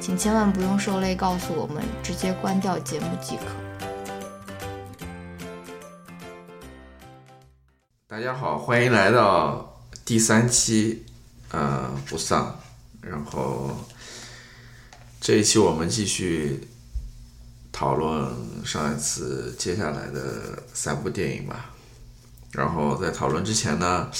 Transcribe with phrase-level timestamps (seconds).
[0.00, 3.42] 请千万不用受累告诉我们，直接关掉节目即可。
[8.08, 11.04] 大家好，欢迎来到第三期，
[11.50, 12.58] 呃，不丧。
[13.02, 13.76] 然后
[15.20, 16.66] 这一期我们继续
[17.70, 21.70] 讨论上一次接下来的三部电影吧。
[22.52, 24.10] 然后在讨论之前呢。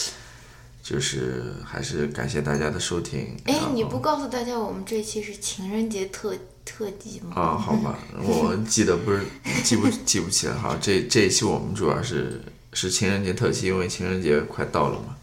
[0.90, 3.36] 就是还是感谢大家的收听。
[3.44, 7.30] 哎，你不告诉大家我们这期是情人节特特辑吗？
[7.40, 9.20] 啊，好吧， 我记得不是
[9.62, 10.54] 记不记不起来。
[10.54, 15.14] 好，这这一期我们主要是是情人节特辑，因为情人节快到了嘛。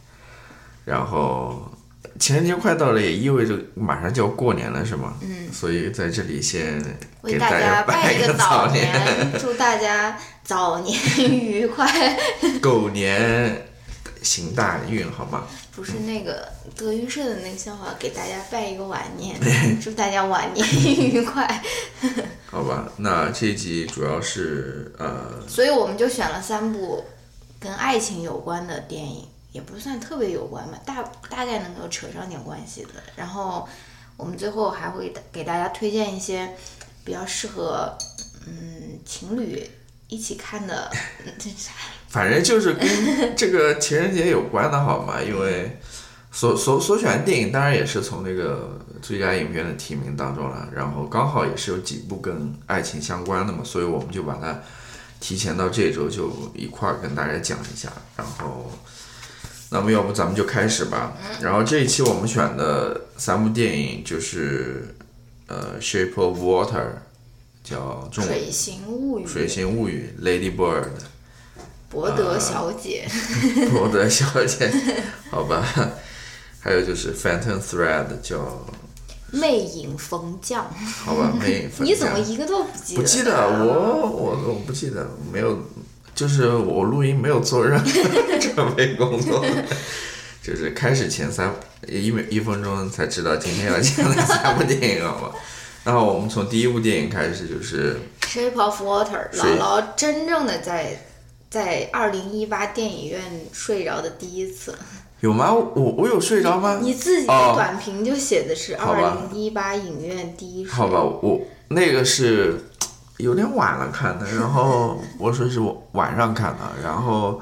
[0.86, 1.70] 然后
[2.18, 5.16] 情人节快到了，也意味着马上就要过年了，是吗？
[5.22, 5.52] 嗯。
[5.52, 6.82] 所以在这里先
[7.23, 10.98] 为大家拜一个早年，祝大家早年
[11.30, 12.18] 愉快，
[12.62, 13.68] 狗年。
[14.23, 15.48] 行大运，好吗？
[15.76, 19.40] 不是那个德云社的那个笑话，给大家拜一个晚年，
[19.80, 21.64] 祝大家晚年愉快。
[22.50, 27.04] 好吧，那这一集主要是呃，所以我们就选了三部
[27.60, 32.89] 跟爱情有关的电影，也不算特别有关吧，大大概能够扯上点关系的。
[33.16, 33.67] 然后
[34.16, 36.56] 我们最后还会给大家推荐一些
[37.04, 37.95] 比较适合
[38.48, 39.70] 嗯情侣
[40.08, 40.89] 一起看的。
[42.08, 42.88] 反正就是跟
[43.36, 45.22] 这个情人节有关的好吗？
[45.22, 45.78] 因为
[46.32, 54.60] 所所所选的电影当然也是从那个最佳影片的提名当中了，然后刚好也是有几部跟爱情相关的嘛，所以我们就把它
[55.20, 57.92] 提前到这周就一块儿跟大家讲一下。
[58.16, 58.72] 然后，
[59.72, 61.18] 那么要不咱们就开始吧。
[61.42, 64.95] 然后这一期我们选的三部电影就是
[65.48, 66.72] 呃《Shape of Water》，
[67.64, 70.86] 叫《水形物语》，《水形物语》，Lady Bird。
[71.89, 73.08] 博德小姐，
[73.71, 74.70] 博德小姐，
[75.31, 75.65] 好吧，
[76.59, 78.65] 还有就是《Phantom Thread》叫
[79.31, 80.70] 魅影风将，
[81.05, 83.02] 好吧，魅影风将，你怎么一个都不记得？
[83.02, 85.58] 不记得，我我我不记得，没有，
[86.14, 87.86] 就是我录音没有做任何
[88.37, 89.45] 准备工作，
[90.43, 91.55] 就是开始前三
[91.87, 95.31] 一秒一分钟才知道今天要讲的三部电影，好吧？
[95.86, 97.97] 然后我们从第一部电影开始，就是
[98.27, 101.07] 《Shape of Water》，姥姥真正的在。
[101.49, 103.21] 在二零一八电影院
[103.53, 104.75] 睡着的第一次，
[105.21, 105.53] 有吗？
[105.53, 106.80] 我我有睡着吗？
[106.81, 110.65] 你自己的短评就写的是二零一八影院第一。
[110.65, 112.59] 好吧，我那个是
[113.17, 117.41] 有点晚了看的，然后 我说是我晚上看的，然后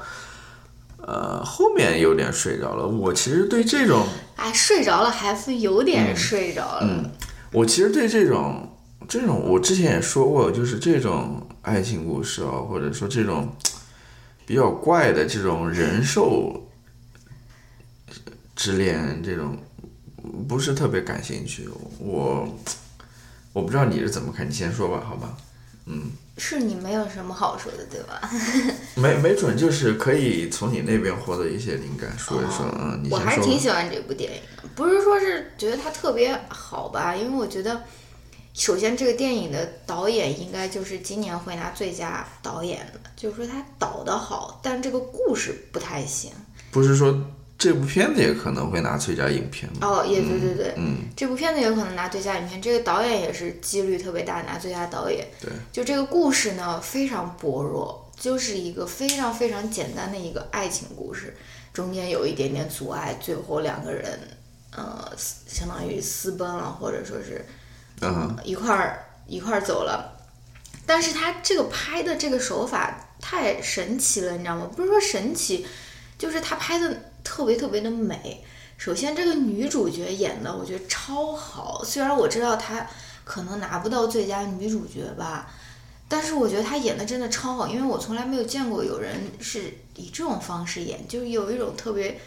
[0.98, 2.86] 呃后面有点睡着了。
[2.86, 4.06] 我其实对这种
[4.36, 6.80] 哎睡着了还是有点睡着了。
[6.82, 7.10] 嗯，
[7.52, 8.70] 我其实对这种
[9.08, 13.52] 这种我之前也说过，就是这种爱情故事啊，或者说这种。
[14.46, 16.68] 比较怪的这种人兽
[18.54, 19.58] 之恋，这种
[20.48, 21.68] 不是特别感兴趣。
[21.98, 22.48] 我
[23.52, 25.36] 我不知道你是怎么看，你先说吧，好吧？
[25.86, 28.20] 嗯，是你没有什么好说的，对吧？
[28.94, 32.66] 没没准就是可以从你那边获得一些灵感，说一说。
[32.80, 34.40] 嗯，你我还是挺喜欢这部电影，
[34.74, 37.14] 不是说是觉得它特别好吧？
[37.16, 37.82] 因为我觉得。
[38.56, 46.32] 首先，这个电影的导演应该就是今年会拿最佳导演的，就是说他导的好，但这个故事不太行。
[46.70, 47.14] 不是说
[47.58, 49.86] 这部片子也可能会拿最佳影片吗？
[49.86, 55.28] 哦，也对对对，嗯，这部片子有可能拿最佳影片，这个导演也是几率特别大拿最佳导演。
[55.38, 61.36] 对，就这个故事呢非常薄弱，就是一个非常非常简单的一个爱情故事，
[61.74, 64.18] 中间有一点点阻碍，最后两个人
[64.74, 65.12] 呃
[65.46, 67.44] 相当于私奔了，或者说是。
[68.02, 70.18] 嗯，一块儿一块儿走了，
[70.84, 74.70] 但是他这个拍的这个手法太神奇了，你知道吗？
[74.76, 75.66] 不是说神奇，
[76.18, 78.44] 就是他拍的特别特别的美。
[78.78, 82.86] 首先，这个女主角演的我觉得超好，虽然我知道她
[83.24, 85.50] 可能拿不到最佳女主角吧，
[86.08, 92.20] 但是我觉得她演的真的超好，因为我从来没有见过有人是以这种方式演，就是有一种特别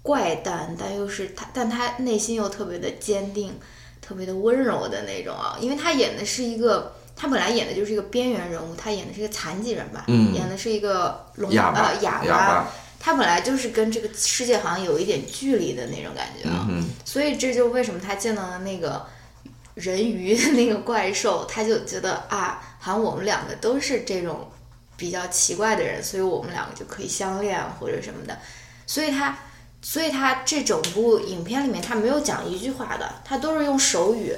[0.00, 3.60] 怪诞，但又是她，但她内心又特别的坚定，
[4.10, 5.56] 特别的温柔的那种啊。
[5.60, 11.72] 因为他演的是一个，他本来演的就是一个边缘人物，他演的是一个残疾人吧，嗯演的是一个聋哑
[12.02, 12.68] 哑哑巴
[12.98, 16.66] 他本来就是跟这个世界好像有一点距离的那种感觉啊。
[16.68, 19.06] 嗯所以这就为什么他见到了那个
[19.74, 24.50] 人鱼的那个怪兽，他就觉得啊，好像我们两个都是这种
[24.96, 28.36] 比较奇怪的人，所以我们两个就可以相恋或者什么的。
[28.86, 29.38] 所以他，
[29.82, 34.34] 所以他这整部影片里面他没有讲一句话的，他都是用手语。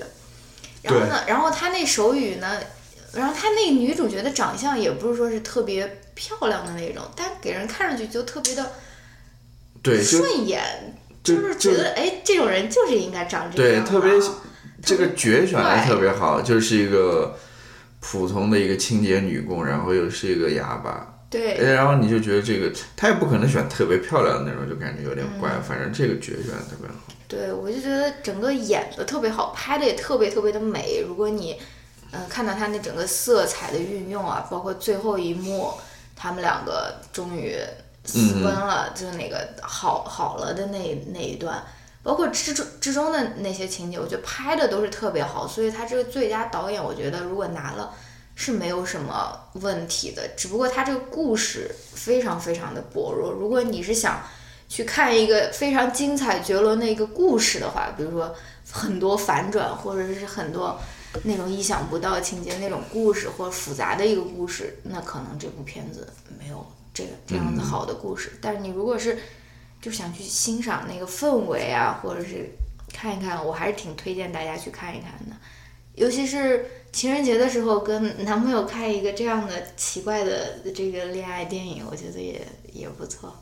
[0.82, 2.58] 然后呢，然后他那手语呢，
[3.12, 8.72] 然后他那个女主角的长相也不是说是特别漂亮的那种，但给人看上去就特别的
[9.80, 10.60] 对，顺眼，
[11.22, 13.90] 就是觉得哎，这种人就是应该长这对，样对。
[13.90, 14.12] 特别
[14.82, 17.38] 这个角选的特别好，就是一个
[18.00, 25.48] 普通的一个清洁女工，然后又是一个哑巴，对，哎然后你就觉得这个他也不可能选特别漂亮的那种，就感觉有点怪。
[25.48, 26.94] 嗯反正这个角选的特别好。
[27.26, 31.02] 对，我就觉得整个演的特别好，拍的也特别特别的美。
[31.08, 31.58] 如果你，
[32.10, 35.72] 呃，看到他那整个色彩的运用啊，包括最后一幕，
[36.14, 37.56] 他们两个终于
[38.04, 41.64] 私奔了，就是那个好好了的那那一段，
[42.02, 45.48] 包括之中之中的那些情节，我觉得拍的都是特别好。
[45.48, 47.94] 所以他这个最佳导演，我觉得如果拿了。
[48.44, 53.30] 是没有什么问题的，只不过它这个故事非常非常的薄弱。
[53.30, 54.20] 如果你是想
[54.68, 58.34] 去看一个非常精彩绝伦的一个故事的话，比如说
[58.68, 60.76] 很多反转，或者是很多
[61.22, 68.32] 那种意想不到情节那种故事，或者复杂的一个故事，那可能这部片子没有这个这样子好的故事。
[68.40, 69.16] 但是你如果是
[69.80, 72.50] 就想去欣赏那个氛围啊，或者是
[72.92, 75.36] 看一看，我还是挺推荐大家去看一看的。
[75.94, 83.34] 尤其是情人节的时候，跟男朋友看一个这样的奇怪的这个恋爱电影，我觉得也也不错。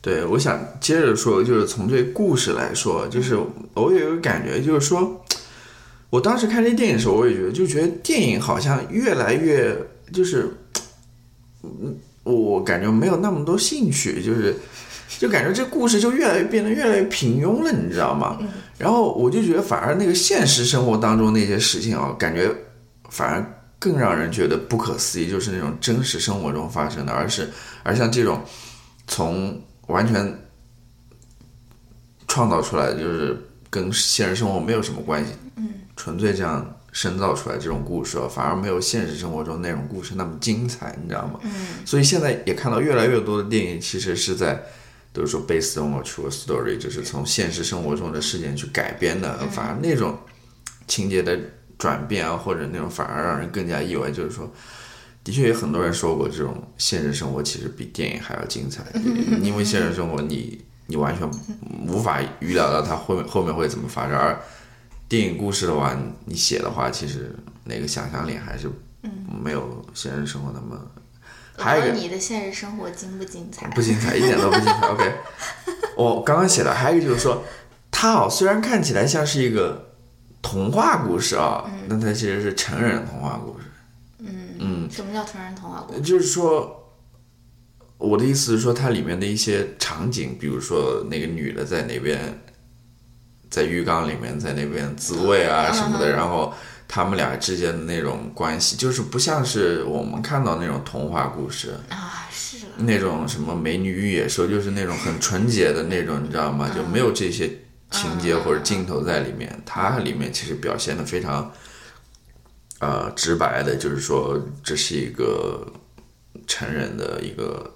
[0.00, 3.38] 对，我想接着说，就是从这故事来说，就是
[3.74, 5.22] 我有一个感觉，就是说，
[6.10, 9.76] 我当时看这电影的时候，我也觉得，就觉得电影好像越来越
[10.12, 10.48] 就是，
[11.62, 14.56] 嗯，我感觉没有那么多兴趣，就是，
[15.20, 18.38] 就感觉这故事就越来越变得越来越平庸了，你知道吗？
[18.78, 22.52] 然后我就觉得，反而那个现实生活当中那些事情啊，感觉
[23.12, 27.48] 反而更让人觉得不可思议，就是那种真实生活中发生的，而是
[27.82, 28.42] 而像这种
[29.06, 30.36] 从完全
[32.26, 33.36] 创造出来的，就是
[33.68, 41.38] 跟现实生活没有什么关系，嗯，纯粹这样深造出来这种故事啊，反而没有现实生活中那种故事那么精彩，你知道吗？
[41.42, 41.52] 嗯，
[41.84, 44.60] 所以现在也看到越来越多的电影其实是在。
[45.14, 50.18] 都是说 based on a true story，就是从现实生活中的事件去改编的，反而那种
[50.88, 51.38] 情节的
[51.82, 54.08] 转变啊，或者那种反而让人更加意外。
[54.08, 54.48] 就是说，
[55.24, 58.84] 的确有很多人说过，这种现实生活其实比电影还要精彩，
[59.42, 61.28] 因为现实生活你你完全
[61.88, 64.40] 无法预料到它后面后面会怎么发展，而
[65.08, 67.34] 电影故事的话，你写的话，其实
[67.64, 68.70] 那个想象力还是
[69.42, 70.80] 没有现实生活那么。
[71.58, 73.66] 还有你的现实生活精不精彩？
[73.70, 74.86] 不精彩，一点都不精彩。
[74.88, 75.12] OK，
[75.98, 77.42] 我刚刚写的还有一个就是说，
[77.90, 79.91] 他哦虽然看起来像是一个
[80.42, 83.64] 童话故事啊，那它其实是成人童话故事。
[84.18, 86.00] 嗯嗯，什么叫成人童话故事？
[86.00, 86.92] 就是说，
[87.96, 92.38] 我的意思是说，它里面的一些场景，比如说那个女的在那边，
[93.48, 96.52] 在浴缸里面在那边自慰啊什么的，然后
[96.86, 101.74] 他们俩之间的那种关系，就是不像是我们看到那种童话故事。
[101.88, 106.70] 啊，是，那种什么美女与野兽，就是那种很纯洁的那种，你知道吗？
[106.74, 107.50] 就没有这些
[107.92, 109.62] 情节或者镜头在里面。
[109.64, 111.52] 它里面其实表现的非常，
[112.80, 115.64] 呃，直白的，就是说这是一个
[116.46, 117.70] 成人的一个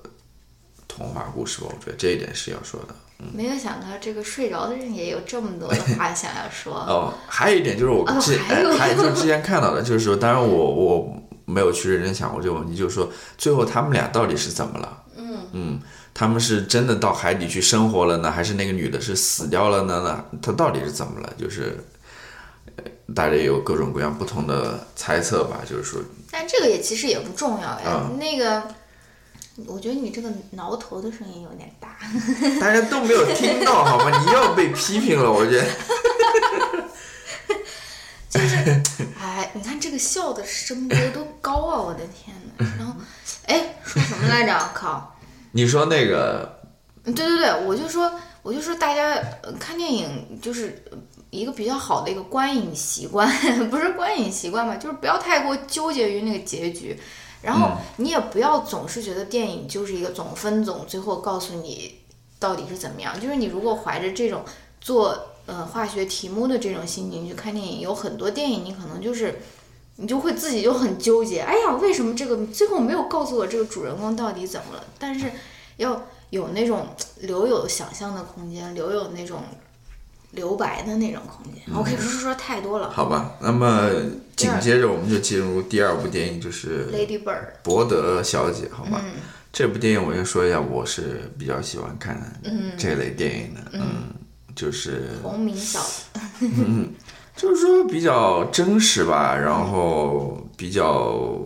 [0.88, 1.68] 童话故事吧。
[1.70, 2.94] 我觉得这一点是要说的。
[3.32, 6.74] 没有想到这个睡着的人也有这么多的话想要说。
[6.86, 15.02] 哦，还有一点就是我哦之、还有就是之前看到的，就是说，当然我我没有去认真想过这个问题，就是说最后他们俩到底是怎么了？
[15.16, 15.80] 嗯嗯
[16.16, 20.24] 他们是真的到海底去生活了呢，还是那个女的是死掉了呢？
[20.32, 21.30] 那，她到底是怎么了？
[21.38, 21.78] 就是。
[22.76, 27.80] 呃大家有各种各样不同的猜测吧，就是说，但这个也其实也不重要呀。
[27.86, 28.60] 啊那个，
[29.64, 31.96] 我觉得你这个挠头的声音有点大。
[32.60, 34.24] 大家都没有听到好吗？
[34.26, 35.64] 你要被批评了，我觉得。
[38.28, 38.56] 就是，
[39.18, 41.80] 哎，你看这个笑的声波多高啊！
[41.80, 42.66] 我的天呐。
[42.76, 42.92] 然后，
[43.46, 44.70] 哎，说什么来着？
[44.74, 45.15] 靠！
[45.56, 46.60] 你说那个，
[47.02, 50.98] 对对对，我就说，我就说大家呃看电影就是呃
[51.30, 53.26] 一个比较好的一个观影习惯，
[53.70, 56.94] 不是观影习惯吧，就是不要太过纠结于那个结局，
[57.40, 62.00] 然后你也不要总是觉得电影就是一个总分总，最后告诉你
[62.38, 63.18] 到底是怎么样。
[63.18, 64.44] 就是你如果怀着这种
[64.78, 69.40] 做呃化学题目的这种心情去看电影，有很多电影你可能就是
[69.96, 74.84] 你就会自己就很纠结，哎呀，为什么这个最后没有告诉我这个主人公到底怎么了？
[74.98, 75.30] 但是
[75.76, 76.88] 要有那种
[77.20, 79.42] 留有想象的空间，留有那种。
[80.32, 81.62] 留白的那种空间。
[81.74, 82.90] OK，说说说太多了。
[82.90, 83.88] 好吧，那么
[84.34, 87.38] 紧接着我们就进入第二部电影，就是《Lady Bird》。
[87.62, 89.00] 伯德小姐，好吧。
[89.02, 89.12] 嗯
[89.50, 92.20] 这部电影我先说一下，我是比较喜欢看
[92.76, 94.12] 这类电影的，嗯，
[94.54, 96.04] 就是红名小子，
[97.36, 101.38] 就是说比较真实吧，然后比较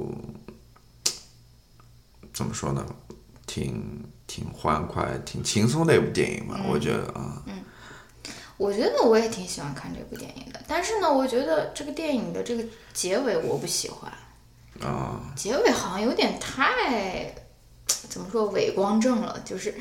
[2.32, 2.86] 怎么说呢，
[3.46, 7.64] 挺挺欢快、挺轻松的一部电影吧，我觉得啊，嗯。
[8.56, 14.12] 我觉得我也挺喜欢看这部电影的，但是呢，我觉得这个电影的这个结尾我不喜欢，
[14.86, 17.34] 啊，结尾好像有点太
[18.10, 19.74] 怎么说伪光正了，就是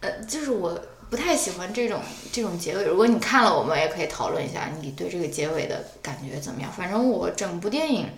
[0.00, 0.76] 呃，就是我
[1.10, 2.00] 不太喜欢这种
[2.30, 2.84] 这种结尾。
[2.84, 6.70] 如果你看了，我们也可以讨论一下你对这个结尾的感觉怎么样。
[6.70, 8.08] 反正我整部电影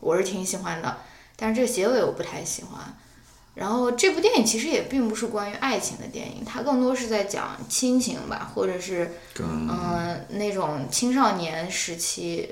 [0.00, 0.98] 我是挺喜欢的，
[1.36, 2.96] 但是这个结尾我不太喜欢。
[3.54, 12.50] 然后这部电影其实也并不是关于爱情的电影，它更多是在讲亲情吧，或者是跟嗯、那种青少年时期，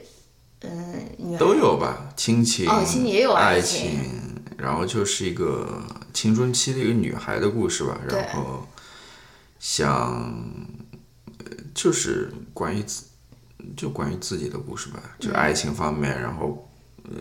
[0.61, 3.99] 嗯、都有吧，亲情、哦亲情也有爱爱情
[4.59, 5.83] 然后就是一个
[6.15, 8.65] 青春期的一个女孩的故事吧，然后
[9.63, 10.21] 想
[11.39, 13.05] 呃就是关于自
[13.77, 16.69] 就关于自己的故事吧，嗯就爱情方面，然后
[17.05, 17.13] 呃，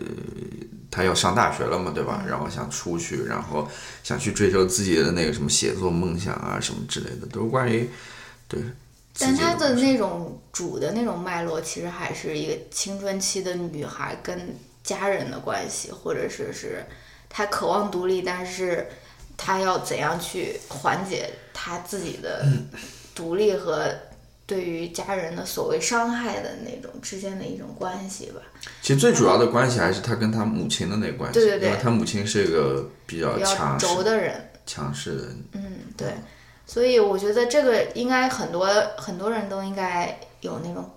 [0.90, 2.24] 他要上大学了嘛，对嗯吧？
[2.28, 3.68] 然后想出去，然后
[4.02, 7.88] 想去追求自己的那个什么写作梦想啊，什么之类的，都是关于
[8.48, 8.60] 对。
[9.16, 16.84] 但她的那种主的那种脉络，其实还是一个青春期的女孩跟家人的关系，或者是是
[17.28, 18.88] 她渴望独立，但是
[19.36, 22.46] 她要怎样去缓解他自己的
[23.14, 23.92] 独立和
[24.46, 28.40] 对于家人的所谓伤害的那种之间的一种关系吧。
[28.82, 36.14] 其实最主要的关系还是他跟他母亲的那关系，对对对因为他母亲是一个比较强势、轴的人，强势的，嗯，对，
[36.66, 40.90] 所以我觉得这个应该很多很多人都应该有那种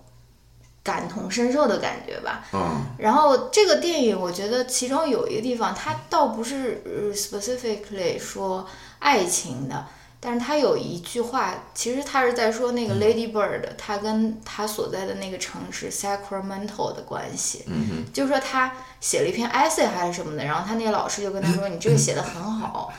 [0.86, 2.44] 感同身受的感觉吧。
[2.52, 8.64] 嗯，然后这个电影，我觉得其中有一个地方，它倒不是呃 specifically 说
[9.00, 9.84] 爱情的，
[10.20, 17.64] 但是它有一句话，其实他是在说那个 Lady Bird，她跟她所在的那个城市 Sacramento 的关系。
[18.12, 22.92] 就是说他写了一篇 essay 还是什么的，然后他那个老师就跟他说：“你这个写的很好。”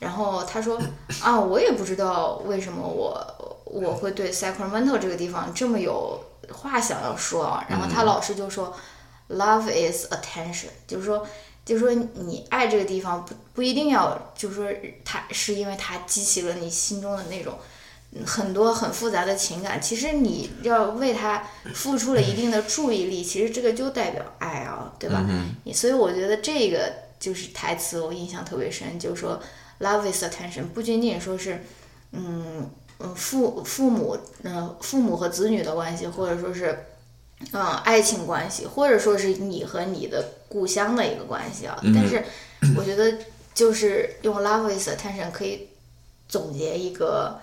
[0.00, 0.80] 然后他说
[1.22, 3.14] ：“啊，我也不知道为什么我
[3.64, 6.18] 我会对 Sacramento 这个地方这么有
[6.52, 8.76] 话想要说啊。”然后他老师就说
[9.28, 11.26] ：“Love is attention，就是说。”
[11.64, 14.70] 就是说，你爱这个地方不不一定要，就是说，
[15.02, 17.58] 它是因为它激起了你心中的那种
[18.12, 19.80] 嗯很多很复杂的情感。
[19.80, 25.24] 其实你要为它付出了一定的注意力，其实这个就代表爱啊，对吧？
[25.64, 29.40] 你所以我觉得这个就是台词我印象特别深，就是说
[29.80, 31.64] love is attention，不仅仅说是
[32.12, 32.70] 嗯
[33.04, 36.86] 嗯父父母嗯、呃父母和子女的关系，或者说是
[37.52, 41.78] 嗯爱情关系，或者说是你和你的故乡的一个关系啊。
[41.94, 42.24] 但是
[42.76, 43.18] 我觉得
[43.52, 45.68] 就是用 love is attention 可以
[46.28, 47.38] 总结一个，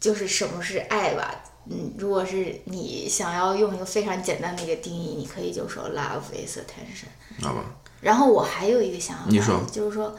[0.00, 1.44] 就是什么是爱吧。
[1.66, 7.06] 嗯，如果是你想要用一个非常简单的一个定义，你可以就说 love is attention。
[7.42, 7.64] 好吧，
[8.02, 10.14] 然后我还有一个想法，你说就是说，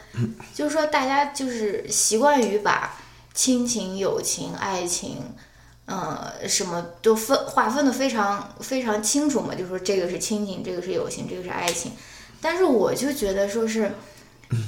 [0.56, 2.98] 就是说大家就是习惯于把
[3.36, 5.18] 亲情、友情、爱情，
[5.86, 11.92] 呃，什么都分划分的非常非常清楚嘛，就说这个是亲情，这个是友情，这个是爱情。
[12.42, 13.92] 但是我就觉得说是，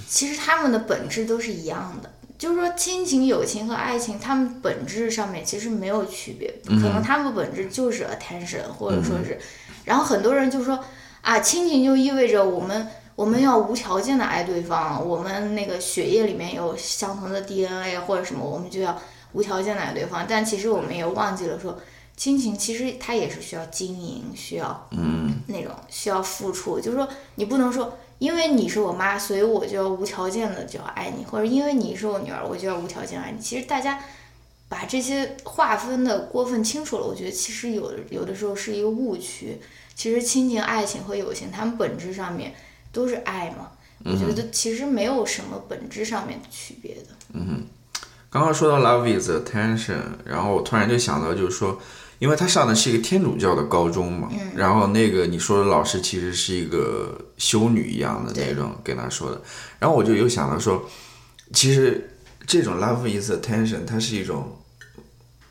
[0.07, 2.11] 其实他们的本质都是一样的。
[2.37, 9.39] 就是说，亲情、友情和爱情，他们本质上面其实没有区别，可能他们本质就是 attention，或者说是，
[9.85, 10.83] 然后很多人就说
[11.21, 18.95] 啊，亲情就意味着我们我们要无条件的爱对方，我们那个血液里面有相同的 DNA 或者什么，我们就要
[19.33, 20.23] 无条件的爱对方。
[20.29, 21.79] 但其实我们也忘记了说，
[22.15, 33.41] 亲情其实它也是需要经营，需要嗯那种需要付出，就是说你不能说因为你是我妈，所以我就要无条件的就要爱你，或者因为你是我女儿，我就要无条件爱你。
[33.41, 33.99] 其实大家
[34.69, 39.59] 把这些划分的过分清楚了，我觉得其实有的有的时候是一个误区。
[39.95, 42.53] 其实亲情、爱情和友情，它们本质上面
[42.97, 43.69] 都是爱嘛。
[44.03, 47.01] 我觉得其实没有什么本质上面的区别的。
[47.33, 47.63] 嗯
[48.29, 51.79] 刚刚说到 love is attention，然后我突然就想到，就是说
[52.19, 59.41] 因为他上的是一个天主教的高中嘛，然后那个你说的老师其实是一个修女一样的那种跟他说的，
[59.79, 60.83] 然后我就又想到说，
[61.53, 62.09] 其实
[62.45, 64.57] 这种 love is attention 它是一种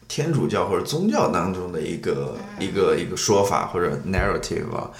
[0.06, 4.90] 天主教或者宗教当中的一个、一个一个说法或者 narrative 啊，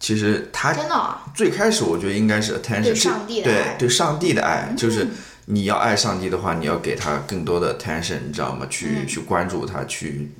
[0.00, 3.74] 其实他真的啊，最开始我觉得应该是 attention，对上帝的对爱。
[3.78, 5.06] 对上帝的爱，就是
[5.46, 8.66] 你要爱上帝的话，你要给他更多的 attention，你知道吗？
[8.70, 10.30] 去、去关注他，去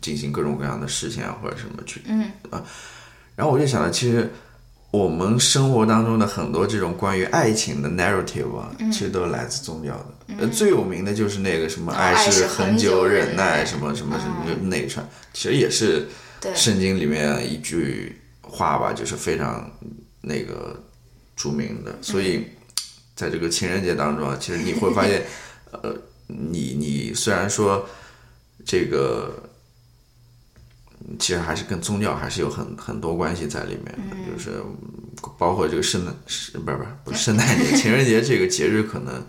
[0.00, 2.30] 进行各种各样的事情啊，或者什么去，嗯。
[2.50, 2.62] 啊。
[3.36, 4.32] 然后我就想到，其实
[4.90, 10.06] 我们生活当中的很多这种关于爱情的 narrative 啊，其实都是来自宗教的。
[10.38, 16.08] 呃，最有名的就是那个什么“爱爱是恒恒久忍忍耐什么什么什么那一串，其实也是
[16.40, 16.54] 对。
[16.54, 18.16] 圣经里面一句
[18.54, 19.70] 话吧，就是非常
[20.20, 20.80] 那个
[21.34, 21.94] 著名的。
[22.00, 22.46] 所以
[23.16, 25.26] 在这个情人节当中啊，其实你会发现，
[25.72, 25.94] 呃，
[26.28, 27.86] 你你虽然说
[28.64, 29.50] 这个。
[31.18, 34.62] 其实还是跟宗教还是有很很多关系在里面的，就是
[35.36, 39.22] 包括这个圣诞，是不是不是不是圣诞节，情人节这个节日可能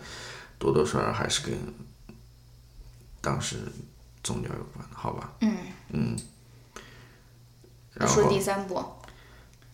[0.57, 1.53] 多多少少还是跟
[3.19, 3.57] 当时
[4.23, 5.33] 宗教有关的，好吧？
[5.91, 6.15] 嗯
[7.93, 8.81] 然后说第三部，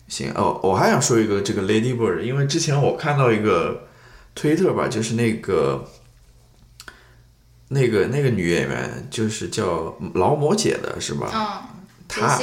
[0.08, 3.88] 行哦，我还想说一个这个 Lady Bird，因为之前我看到一个
[4.34, 5.84] 推特吧，就是那个
[7.68, 11.30] 那个那个女演员，就是叫劳模姐的是吧？
[11.32, 11.68] 嗯
[12.08, 12.36] 她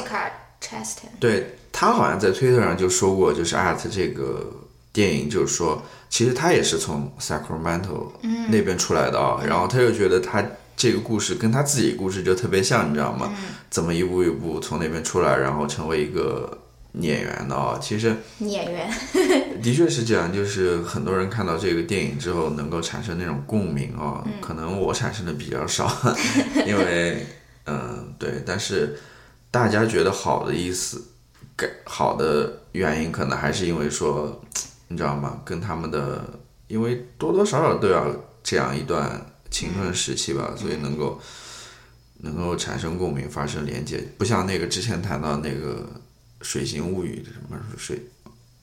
[1.20, 4.52] 对她好像在推特上就说过，就是 at 这个
[4.92, 8.12] 电影，就是说，其实她也是从 Sacramento
[8.50, 10.44] 那边出来的啊、然后她就觉得她
[10.76, 13.32] 这个故事跟他自己故事就特别像，你知道吗？
[13.70, 16.58] 怎么一步一步从那边出来，然后成为一个
[16.94, 18.92] 演员的啊、其实演员，
[19.62, 25.88] 的确是这样，就是很多人看到这个电影之后能够产生那种共鸣啊、可能我产生的比较少，
[26.66, 27.26] 因为
[27.66, 28.98] 嗯对，但是
[29.52, 31.02] 大家觉得好的意思，
[31.56, 34.42] 给好的原因可能还是因为说，
[34.88, 35.42] 你知道吗？
[35.46, 36.24] 跟他们的，
[36.68, 38.08] 因为多多少少都要
[38.44, 41.22] 这样一段青春时期吧，所以能够
[42.22, 45.76] 能够产生共鸣，发生连接，不像那个之前谈到那个
[46.42, 48.02] 《水形物语》什么水，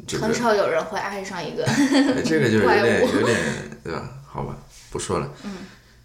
[0.07, 3.39] 就是很少有人会爱上一个，哎这个就是有点有点
[3.85, 4.09] 对吧？
[4.27, 4.57] 好吧，
[4.91, 5.33] 不说了。
[5.45, 5.53] 嗯。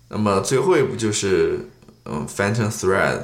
[0.10, 1.70] 那么最后一部就是
[2.04, 3.20] 嗯，《Phantom Thread》，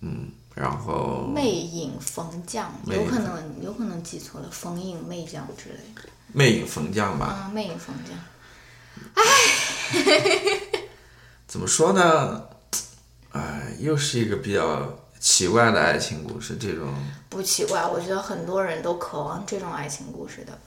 [0.00, 6.08] 嗯，然后魅影逢将，有可能有可能记错了，逢影魅将之类的。
[6.32, 8.16] 魅影逢将吧，啊，魅影逢将，
[11.46, 12.44] 怎么说呢？
[13.32, 16.94] 哎，又是一个比较奇怪的爱情故事，这种
[17.28, 20.58] 不奇怪，我觉得很多人都渴望这种爱情故事的。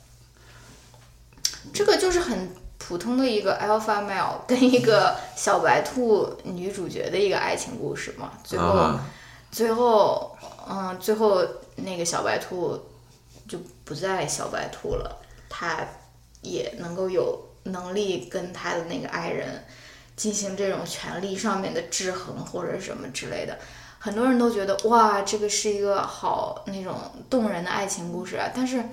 [1.74, 8.32] 这个就是很普通的一个 alpha male 跟一个小白兔女主角的一个爱情故事嘛。
[8.44, 9.06] 最后，啊，
[9.52, 10.38] 最后，
[10.70, 11.44] 嗯，最后
[11.78, 12.80] 那个小白兔
[13.48, 15.80] 就不再小白兔了，他
[16.42, 19.66] 也能够有能力跟他的那个爱人
[20.16, 23.58] 进行这种权利上面的制衡或者什么之类的。
[24.04, 26.94] 很多人都觉得哇，这个是一个好那种
[27.30, 28.84] 动人的爱情故事啊，但是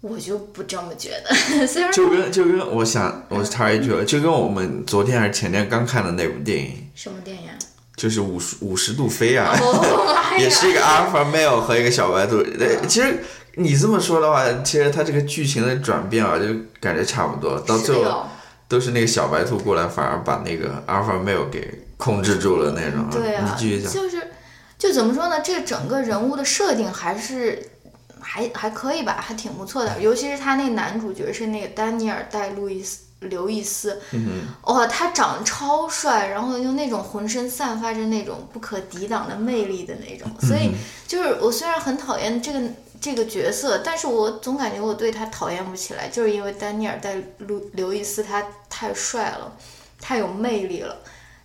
[0.00, 1.32] 我就不这么觉得。
[1.64, 7.54] 虽然就跟就跟我想，我插一句，就跟我们昨天还是前天刚看的那部电影，什么电影啊？
[7.94, 9.54] 就是五十五十度飞啊，
[10.36, 12.38] 也是一个阿尔法 male 和一个小白兔。
[12.38, 13.22] 呃，其实
[13.54, 16.46] 你这么说的话，其实它这个剧情的转变啊，就
[16.80, 18.26] 感觉差不多，到最后
[18.66, 23.06] 都是那个小白兔过来，反而把那个阿尔法 male 给控制住了那种。
[23.10, 23.92] 对啊，你继续讲。
[23.92, 24.30] 就是
[24.78, 25.40] 就怎么说呢？
[25.40, 27.70] 这整个人物的设定还是
[28.18, 30.00] 还还可以吧，还挺不错的。
[30.00, 40.70] 尤其是他那男主角是那个丹尼尔戴路易斯刘易斯，嗯哇、他长得超帅，然后又那种浑身散发着那种不可抵挡的魅力的那种，所以
[41.06, 42.60] 就是我虽然很讨厌这个。
[43.00, 47.14] 这个角色，但是我总感觉我对他讨厌不起来，就是因为丹尼尔戴
[47.46, 49.52] 路刘易斯他太帅了，
[50.00, 50.96] 太有魅力了。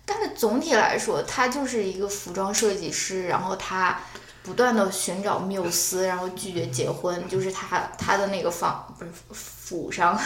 [0.06, 4.00] 但是总体来说，他就是一个服装设计师，然后他
[4.42, 10.18] 不断的寻找缪斯，然后拒绝结婚，就是他他的那个房不是府上，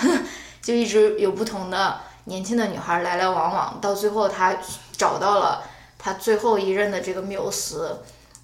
[0.61, 4.57] 就一直有不同的年轻的女孩来来往往，到最后他
[4.97, 5.63] 找到了
[5.97, 8.03] 他最后一任的这个缪斯，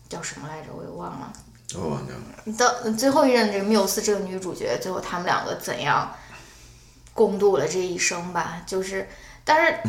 [0.09, 0.69] 叫什么来着？
[0.73, 1.33] 我也忘了。
[1.77, 2.57] 我忘掉了。
[2.57, 6.15] 到最后一任这个缪斯这个女主角，最后他们两个怎样
[7.13, 8.63] 共度了这一生吧？
[8.65, 9.09] 就是，
[9.45, 9.81] 但是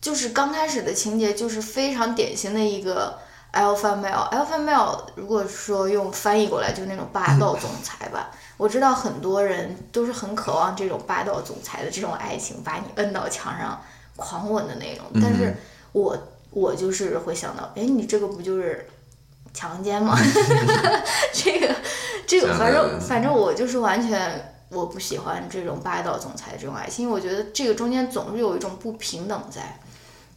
[0.00, 3.18] 就是刚开始的情节就是非常典型的一个
[3.52, 4.30] alpha male。
[4.30, 8.30] alpha male 如果说用翻译过来，就是那种霸道总裁吧。
[8.56, 13.80] 我知道很多人都是很渴望这种霸道总裁的这种爱情，把你摁到墙上
[14.16, 15.04] 狂吻的那种。
[15.20, 15.54] 但是
[15.92, 16.16] 我
[16.50, 18.86] 我就是会想到，哎，你这个不就是
[19.54, 20.14] 强奸嘛，
[21.32, 21.74] 这个
[22.26, 29.80] 这个，反正反正我就是完全我不喜欢这种霸道总裁这种爱情，因为我觉得这个中间总是有一种不平等在，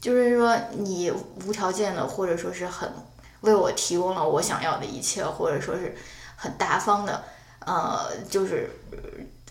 [0.04, 1.10] 就是说你
[1.48, 2.92] 无条件的或者说是很
[3.40, 5.96] 为我提供了我想要的一切，或者说是
[6.36, 7.24] 很大方的，
[7.66, 8.70] 呃，就是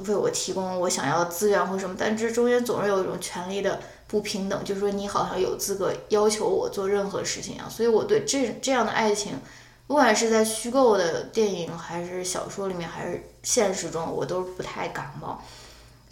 [0.01, 9.33] 为我提供我想要的资源或什么，但这中间总是有一种权利的不平等，就是说你好像有资格要求我做任何事情啊，所以我对这这样的爱情。
[9.87, 15.43] 不管是在虚构的电影，还是小说里面，还是现实中，我都不太感冒。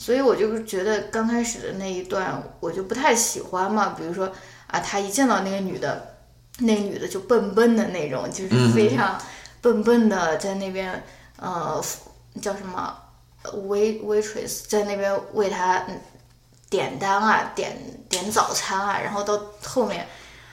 [0.00, 3.94] 所以我就是觉得刚开始的那一段，我就不太喜欢嘛。
[3.98, 4.32] 比如说
[4.66, 6.16] 啊，他一见到那个女的，
[6.60, 9.20] 那个女的就笨笨的那种，就是非常
[9.60, 11.04] 笨笨的在那边，
[11.36, 11.78] 呃，
[12.40, 12.96] 叫什么
[13.44, 16.00] wait waitress 在那边为他嗯
[16.70, 17.76] 点单啊，点
[18.08, 20.06] 点早餐啊，然后到后面。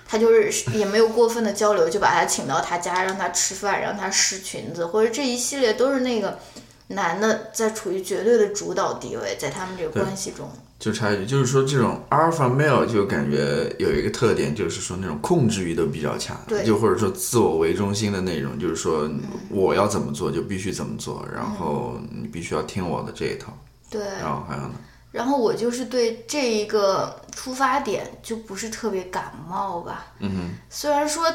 [0.09, 6.39] 他就是也没有过分的交流，就把他请到他家，让他吃饭，让他试裙子，或者这一系列都是那个
[6.87, 10.49] 男的在处于绝对的主导地位，在他们这个关系中。
[10.79, 19.09] 就差一句，就是说这种 alpha male 就感觉有一个特点，就是说那种控制欲都比较强，对就或者说自我为中心的那种，就是说
[19.49, 23.51] 我要怎么做就必须怎么做，然后你必须要听我的这一套，
[23.89, 24.75] 对，然后还有呢，
[25.11, 30.05] 然后我就是对这一个出发点就不是特别感冒吧。
[30.19, 31.25] 嗯哼，虽然说，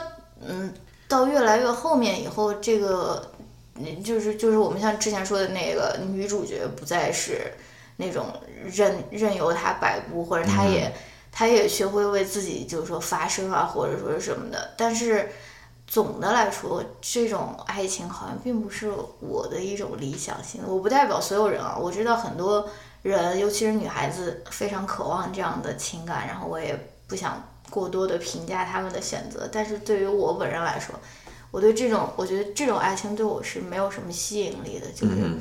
[0.47, 0.73] 嗯，
[1.09, 3.32] 到越来越后面以后，这个，嗯
[4.05, 7.53] 就是就是我们像之前说的那个女主角不再是
[7.97, 8.27] 那种
[8.65, 10.93] 任任由他摆布，或者她也、
[11.31, 14.75] 她也学会为自己就是说发声啊，或者说是什么的。
[14.77, 15.31] 但是
[15.87, 20.63] 总的来说，这种爱情好像并不是我的一种理想型。
[20.67, 22.69] 我不代表所有人啊，我知道很多
[23.03, 29.49] 人，尤其是女孩子，非常渴望这样的情感，然后我也不想过多的评价他们的选择。
[29.51, 30.95] 但是对于我本人来说，
[31.53, 35.15] 我对这种，我觉得这种爱情对我是没有什么吸引力的，就是。
[35.23, 35.39] 嗯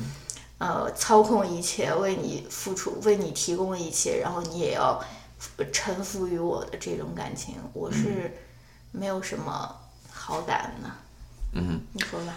[0.62, 5.04] 呃，操控一切，为你付出，为你提供一切，然后你也要
[5.74, 8.32] 臣服于我的这种感情，我是
[8.92, 9.76] 没有什么
[10.12, 10.90] 好感的。
[11.54, 12.36] 嗯，你说吧。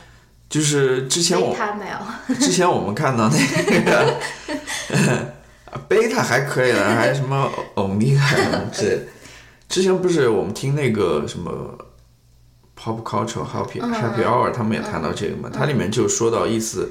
[0.48, 1.98] 就是之前我贝塔没有。
[2.40, 4.18] 之前我们看到那个
[5.86, 9.02] 贝塔还可以了，还有什么欧米伽什么之类的。
[9.68, 11.76] 之前不是我们听那个什么
[12.78, 16.90] pop culture happy hour，他们也谈到这个嘛，它里面就说到意思，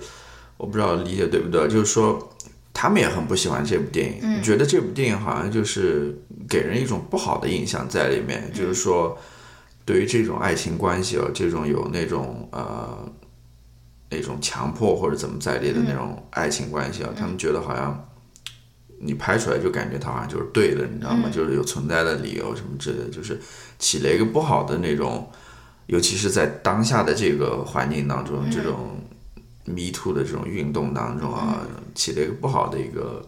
[0.57, 2.33] 我不知道理解对不对，就是说
[2.73, 4.43] 他们也很不喜欢这部电影，嗯。
[4.43, 6.17] 觉得这部电影好像就是
[6.49, 9.17] 给人一种不好的印象在里面，嗯就是说
[9.85, 13.11] 对于这种爱情关系哦，这种有那种呃。
[14.15, 18.07] 那种强迫或者怎么在列的那种爱情关系啊，他们觉得好像
[18.99, 21.31] 你拍出来就感觉它好像就是对的，你知道吗？
[21.33, 23.41] 就是有存在的理由什么之类的，就是
[23.79, 25.27] 起了一个不好的那种，
[25.87, 29.01] 尤其是在当下的这个环境当中，这种
[29.65, 31.59] Me Too 的这种运动当中啊，
[31.95, 33.25] 起了一个不好的一个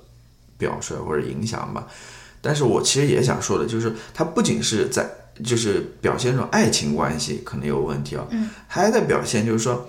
[0.58, 1.88] 表率或者影响吧。
[2.42, 5.10] 但是我其实也想说的，就是它不仅是在
[5.44, 9.88] 就是表现这种爱情关系可能有问题啊，嗯，还在表现就是说。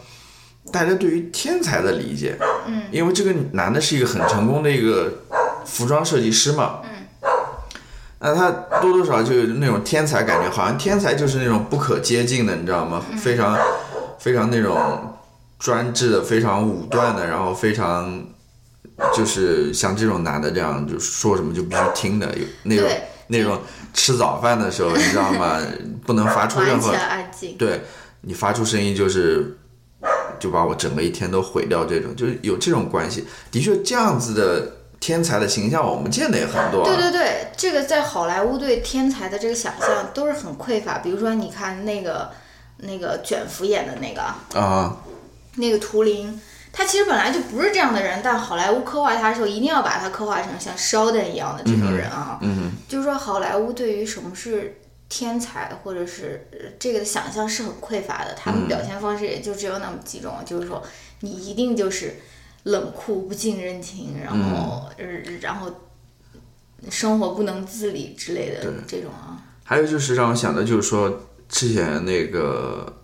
[0.73, 5.17] 大家对于天才的理解，嗯，因为这个男的是一个很成功的一个
[5.65, 6.96] 服装设计师嘛，嗯，
[8.19, 8.51] 那他
[8.81, 13.05] 多多少少就有那种天才感觉，好像天才就是那种不可接近的，你知道吗？
[13.19, 13.57] 非常
[14.19, 15.15] 非常那种
[15.59, 18.25] 专制的，非常武断的，然后非常
[19.15, 22.91] 就是像这种男的这样，就说什么就必须听的，有那种，
[23.29, 23.61] 那种
[23.93, 25.61] 吃早饭的时候，你知道吗？
[26.07, 26.95] 不能发出任何。
[27.59, 27.83] 对
[28.23, 29.59] 你发出声音就是
[30.39, 33.25] 就把我整个一天都毁掉，这种就是有这种关系。
[33.51, 36.85] 的确，这样子的天才的形象我们见的也很多、啊。
[36.85, 40.99] 对对对，这个在好莱坞对天才的这个想象都是很匮乏。
[40.99, 42.31] 比如说，你看那个
[42.79, 44.23] 那个卷福演的那个
[44.59, 44.97] 啊，
[45.57, 46.41] 那个图灵，
[46.73, 52.39] 他其实本来就不是这样的人，但好莱坞刻画他的时候，一定要把他刻画成像 Sheldon 一样的这种人啊。
[52.43, 54.79] 嗯就是说，好莱坞对于什么是
[55.09, 60.83] 天才或者是呃这个的想象是很匮乏的，他们表现方式也就只有那么几种，就是说
[61.21, 62.17] 你一定就是
[62.67, 65.05] 冷酷不近人情，然后、呃
[65.41, 65.71] 然后
[66.91, 69.41] 生活不能自理之类的这种啊。
[69.63, 73.01] 还有就是让我想的，就是说之前那个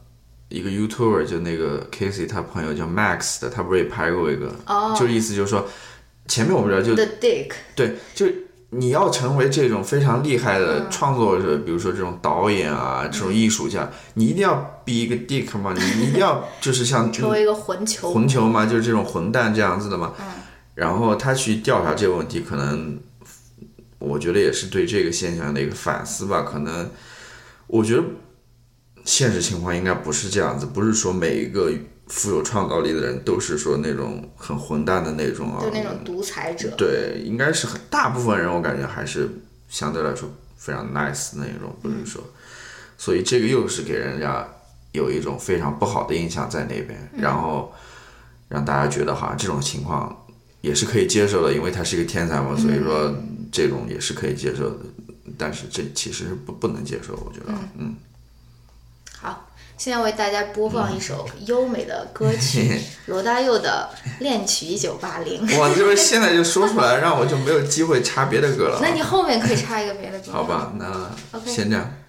[0.49, 4.97] 一个 YouTuber 就那个 Casey 他朋友叫 Max 的，他不是也拍过一个，哦。
[4.99, 5.69] 就是意思就是说
[6.27, 8.27] 前面我不知道就 The Dick，对，就
[8.75, 14.55] 你要成为这种非常厉害的创作者，比如说这种导演啊，这种艺术家，你一定要
[14.87, 18.11] be 一个 dick 嘛，你 你一定要就是像成为一个混球。
[18.11, 20.15] 混球嘛，就是这种混蛋这样子的嘛。
[20.75, 22.99] 然后他去调查这个问题，可能
[23.99, 26.41] 我觉得也是对这个现象的一个反思吧。
[26.41, 26.91] 可能
[27.67, 28.03] 我觉得
[29.05, 31.71] 现实情况应该不是这样子，不是说每一个
[32.09, 36.75] 富有创造力的人都是说那种很混蛋的那种啊，就那种独裁者。
[36.77, 39.29] 对，应该是很大部分人，我感觉还是
[39.69, 42.23] 相对来说非常 nice 那种，不是说，
[42.99, 44.47] 所以这个又是给人家
[44.93, 47.73] 有一种非常不好的印象在那边，然后
[48.49, 50.25] 让大家觉得好像这种情况
[50.61, 53.15] 也是可以接受的，因为他是一个天才嘛，所以说
[53.51, 54.77] 这种也是可以接受的，
[55.39, 58.12] 但是这其实是不不能接受，我觉得，嗯，好，
[59.85, 63.91] 现在为大家播放一首优美的歌曲， 罗大佑的
[64.23, 65.45] 《恋曲一九八零》。
[65.59, 68.79] 哇，就是现在就说出来，让我就没有机会插别的歌了啊。
[68.81, 70.31] 那你后面可以插一个别的歌。
[70.31, 70.87] 好吧，那
[71.37, 71.85] OK 先这样。
[71.85, 72.02] 你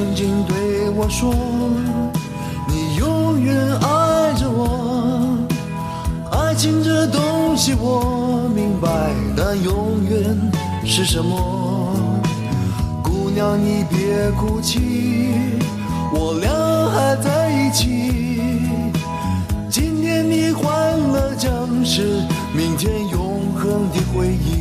[0.00, 1.30] 曾经对我说，
[2.66, 5.36] 你永远爱着我。
[6.32, 8.88] 爱情这东西我明白，
[9.36, 10.34] 但永远
[10.86, 11.94] 是什么？
[13.02, 15.34] 姑娘你别哭泣，
[16.14, 16.50] 我俩
[16.94, 18.70] 还在一起。
[19.68, 22.22] 今天你欢乐将是
[22.54, 24.59] 明天永恒的回忆。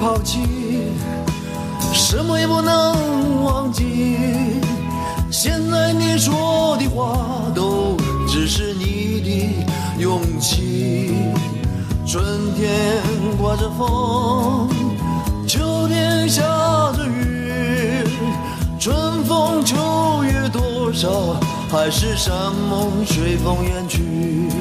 [0.00, 0.38] 抛弃，
[1.92, 4.16] 什么也不能忘记。
[5.30, 9.66] 现在你说的话都只是你的
[10.00, 11.14] 勇气。
[12.06, 13.02] 春天
[13.36, 14.68] 刮着风，
[15.46, 16.42] 秋天下
[16.92, 18.04] 着雨，
[18.78, 21.36] 春风秋月多少，
[21.70, 22.32] 海誓山
[22.70, 24.57] 盟随风远去。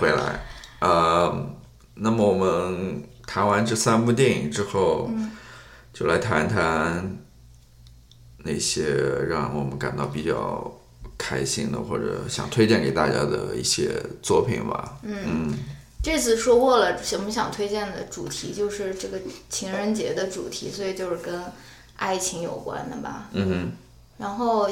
[0.00, 0.40] 回来。
[0.80, 1.54] 呃，
[1.94, 5.10] 那么我们谈完这三部电影之后，
[5.92, 7.18] 就来谈谈
[8.38, 8.94] 那些
[9.28, 10.80] 让我们感到比较
[11.18, 14.98] 开心的或者想推荐给大家的一些作品吧。
[15.02, 15.52] 嗯
[16.02, 21.44] 这次说过了，我们想推荐的主题就是这个情人节的主题，所以就是跟
[21.96, 23.28] 爱情有关的吧。
[23.32, 23.70] 嗯
[24.20, 24.68] 然后，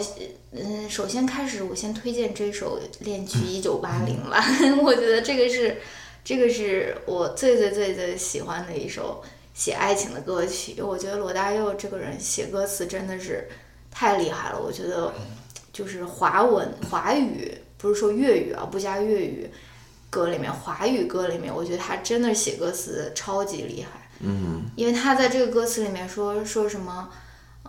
[0.52, 4.44] 嗯，首先开始，我先推荐这首《恋曲一九八零》吧。
[4.84, 5.78] 我觉得这个是，
[6.22, 9.22] 这个是我最最最最喜欢的一首
[9.54, 10.82] 写爱情的歌曲。
[10.82, 13.48] 我觉得罗大佑这个人写歌词真的是
[13.90, 14.60] 太厉害了。
[14.60, 15.14] 我觉得
[15.72, 19.48] 就是华文华语，不是说粤语啊，不加粤语
[20.10, 24.10] 歌里面，华语歌里面，我觉得他真的写歌词超级厉害。
[24.20, 27.08] 嗯因为他在这个歌词里面说说什么，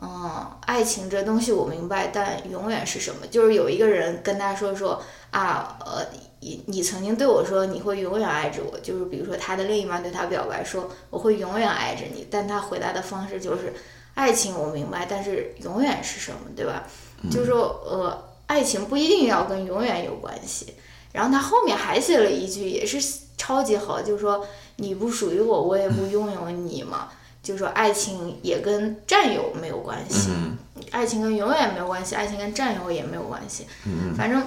[0.02, 3.28] 嗯，爱情这东西我明白，但永远是什么？
[3.28, 6.06] 就是有一个人跟他说说啊，呃，
[6.40, 13.74] 你你曾经对我说你会永远爱着我，就是比如说他的另一半对他表白说我会永远爱着你，但他回答的方式就是
[14.14, 16.88] 爱情我明白，但是永远是什么，对吧？
[17.30, 20.76] 就是说呃，爱情不一定要跟永远有关系。
[21.12, 23.00] 然后他后面还写了一句也是
[23.36, 24.46] 超级好，就是说
[24.78, 27.10] 你不属于我，我也不拥有你嘛。
[27.42, 30.58] 就是说爱情也跟占有没有关系，嗯
[30.92, 33.66] 爱情跟永远没有关系，爱情跟占有也没有关系。
[33.86, 34.44] 嗯反正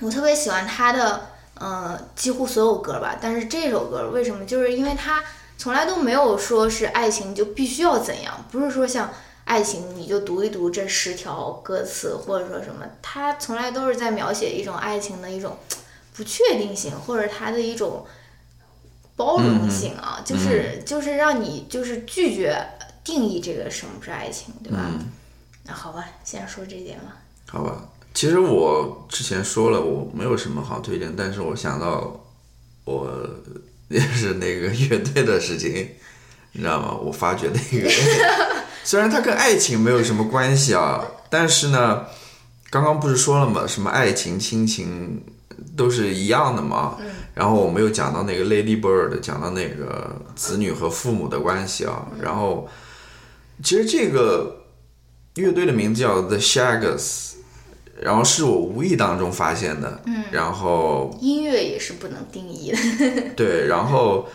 [0.00, 3.16] 我特别喜欢他的，呃，几乎所有歌吧。
[3.20, 4.44] 但是这首歌为什么？
[4.44, 5.22] 就是因为他
[5.56, 9.10] 从来都没有说是爱情就必须要怎样，不是说像
[9.44, 15.56] 爱情你就读一读这十条歌词，或者说什么，他从来都是在描写一种爱情的一种
[16.14, 18.04] 不确定性，或者他的一种
[19.16, 22.56] 包容性啊，就是就是让你就是拒绝
[23.02, 24.78] 定义这个什么是爱情，对吧？
[24.84, 25.06] 嗯，
[25.64, 27.16] 那好吧，先说这点吧。
[27.48, 27.88] 好吧。
[28.12, 32.24] 其实我之前说了，我没有什么好推荐，但是我想到
[32.84, 33.10] 我
[33.88, 35.90] 也是那个乐队的事情，
[36.52, 36.94] 你知道吗？
[37.04, 37.90] 我发觉那个，
[38.82, 42.06] 虽然它跟爱情没有什么关系啊，但是呢，
[42.70, 43.66] 刚刚不是说了吗？
[43.66, 45.22] 什么爱情、亲情
[45.76, 46.96] 都是一样的嘛。
[47.00, 52.08] 嗯然后我们又讲到那个 Lady Bird，讲到那个子女和父母的关系啊。
[52.18, 52.66] 然后
[53.62, 54.64] 其实这个
[55.34, 57.32] 乐队的名字叫 The Shaggers，
[58.00, 62.78] 然后是我无意当中发现的，嗯，然后音乐也是不能定义的。
[63.36, 64.26] 对，然后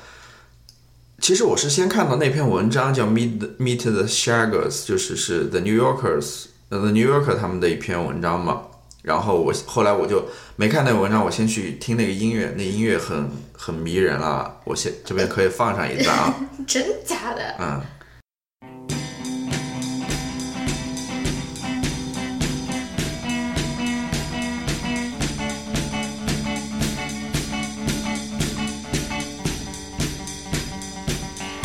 [1.19, 8.61] 其实我是先看到那篇文章叫 Meet Meet the Shaggers，就是是 The New Yorkers，呃 The New Yorker 他们的一篇文章嘛。
[9.01, 10.23] 然后我后来我就
[10.55, 14.57] 没看那个文章，我先去听那个音乐，那音乐很很迷人啊。
[14.63, 16.35] 我先这边可以放上一段啊，
[16.67, 17.55] 真假的？
[17.59, 17.81] 嗯。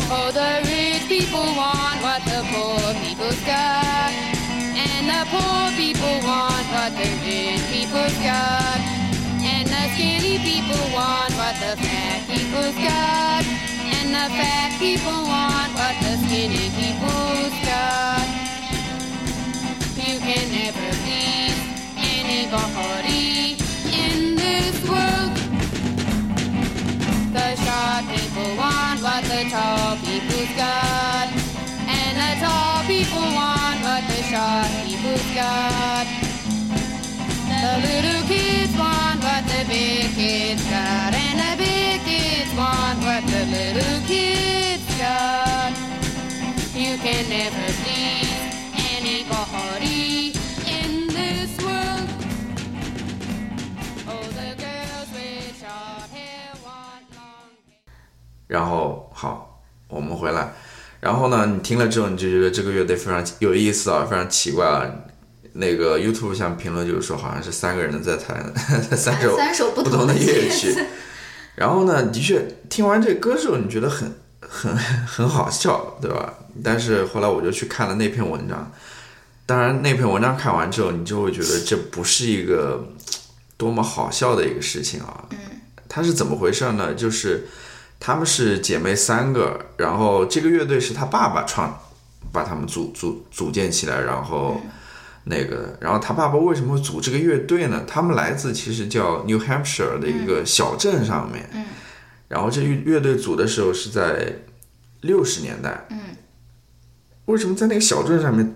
[0.09, 3.86] Oh, the rich people want what the poor people's got.
[5.29, 8.79] Poor people want what the rich people's got.
[9.43, 13.43] And the skinny people want what the fat people's got.
[13.95, 18.36] And the fat people want what the skinny people's got.
[47.07, 48.35] Can never please
[48.99, 50.33] anybody
[50.67, 52.09] in this world.
[54.09, 57.95] Oh, the girls with short hair want long hair.
[58.47, 60.51] 然后好，我们回来。
[60.99, 64.85] 然后呢，你听了之后，你就觉得这个乐队非常有意思啊，非常奇怪啊。
[65.53, 68.53] 那个 YouTube 上评论就是说，好像是三个人在弹
[68.97, 70.75] 三首三首不不同的同的乐曲。
[71.55, 74.13] 然后呢，的确听完这歌之后，你觉得很
[74.49, 76.33] 很 很好笑，对吧？
[76.63, 78.71] 但是后来我就去看了那篇文章，
[79.45, 82.87] 当然那篇文章看完之后，你就会觉得这不是一个
[83.57, 85.25] 多么好笑的一个事情啊。
[85.31, 85.37] 嗯，
[85.87, 86.93] 它是怎么回事呢？
[86.93, 87.47] 就是
[87.99, 91.79] 她们是姐妹三个，然后这个乐队是她爸爸创，
[92.31, 94.59] 把他们组组组建起来，然后。
[95.29, 97.83] 那个，然后他爸爸为什么会组这个乐队呢？
[97.85, 101.65] 他们来自其实叫 New Hampshire 的一个小镇上面，嗯，
[102.27, 104.33] 然后这乐乐队组的时候是在
[105.01, 105.99] 六十年代，嗯，
[107.25, 108.55] 为什么在那个小镇上面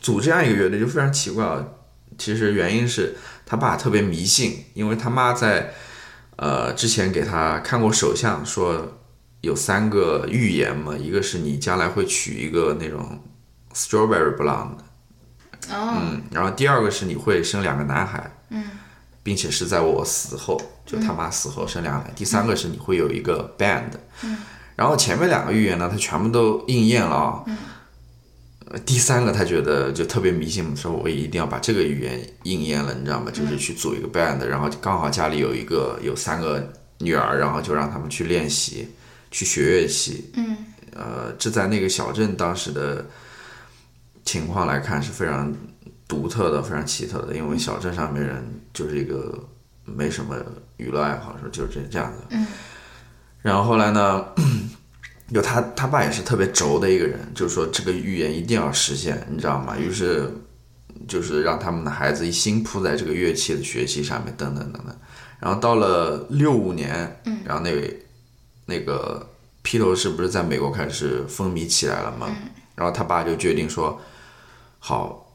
[0.00, 1.66] 组这样一个乐队就非常奇怪啊？
[2.16, 5.72] 其实原因是他爸特别迷信，因为他妈在
[6.36, 8.98] 呃之前给他看过手相，说
[9.40, 13.22] 有三个预言嘛，一个是你将来会娶一个那种
[13.72, 14.78] strawberry blonde。
[15.70, 18.64] 哦，嗯，然后第二个是你会生两个男孩，嗯，
[19.28, 22.14] 并且是在我死后，就他妈死后生两个男。
[22.14, 23.90] 第三个是你会有一个 band，
[24.22, 24.38] 嗯，
[24.74, 27.58] 然后前面两个预言呢，他全部都应验了啊，嗯，
[28.86, 33.30] 第三个他觉得就特别迷信，说我一定要把这个预言应验了，你知道吗？
[33.30, 38.88] 就是去组一个 band，然后刚好家里有一个有三个女儿，然后就让他们去练习，
[39.30, 40.56] 去学乐器，嗯，
[40.94, 43.04] 呃，这在那个小镇当时的。
[44.24, 45.50] 情况来看是非常
[46.08, 48.42] 独特的、非常奇特的，因为小镇上面人
[48.72, 49.38] 就是一个
[49.84, 50.34] 没什么
[50.78, 52.22] 娱乐爱好，说就是这这样子。
[52.30, 52.46] 嗯。
[53.42, 54.24] 然后后来呢，
[55.32, 59.76] 就他他爸也是特别轴的一个人，就是说这个预言一定要实现，你知道吗？
[59.78, 60.32] 于是
[61.06, 64.96] 就是让他们的孩子一心扑在这个乐器的学习上面，等等等等。
[65.38, 68.06] 然后到了六五年，嗯，然后那位
[68.64, 69.28] 那个
[69.60, 72.26] 披头士不是在美国开始风靡起来了吗？
[72.30, 72.48] 嗯。
[72.74, 74.00] 然后他爸就决定说。
[74.80, 75.27] 好，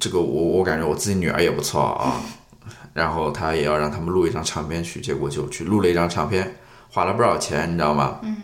[0.00, 2.20] 这个我我感觉我自己女儿也不错啊，
[2.94, 6.56] 然后她也要让他们录一张唱片去，结果就去录了一张唱片，
[6.90, 8.18] 花了不少钱，你知道吗？
[8.22, 8.36] 嗯。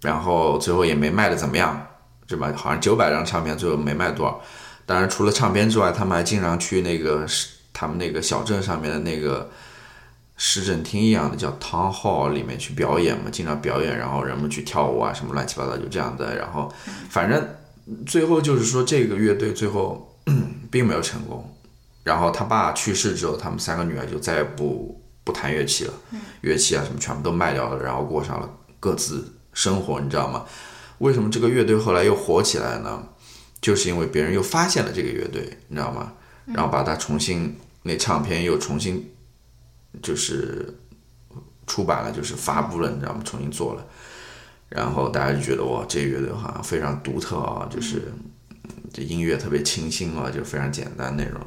[0.00, 1.86] 然后最后也没卖的怎么样，
[2.26, 2.52] 是吧？
[2.56, 4.40] 好像九百张唱片，最后没卖多少。
[4.86, 7.26] 当然，除了唱片之外，他们还经常去那个
[7.72, 9.50] 他们那个小镇上面的那个
[10.36, 16.36] 市政厅一样的叫 town hall 里面去表演嘛，经常表演，然后人们去跳舞啊，什么乱七八糟就这样的。
[16.36, 16.72] 然后
[17.10, 17.46] 反正。
[18.06, 20.16] 最后就是说，这个乐队最后
[20.70, 21.48] 并没有成功。
[22.04, 25.94] 然后他爸去世之后，他们三个女儿就再也不不弹乐器了，
[26.40, 28.50] 乐器啊什么全部都卖掉了，然后过上了
[28.80, 30.44] 各自生活，你知道吗？
[30.98, 33.08] 为什么这个乐队后来又火起来呢？
[33.60, 36.12] 就是因为别人又发现了这个乐队，你知道吗？
[36.46, 39.12] 然后把它重新那唱片又重新
[40.02, 40.76] 就是
[41.68, 43.20] 出版了，就是发布了，你知道吗？
[43.24, 43.86] 重新做了。
[44.74, 48.12] 然后大家就觉得哇，这乐队好像非常独特啊，就是
[48.92, 51.38] 这音乐特别清新啊，就非常简单那种。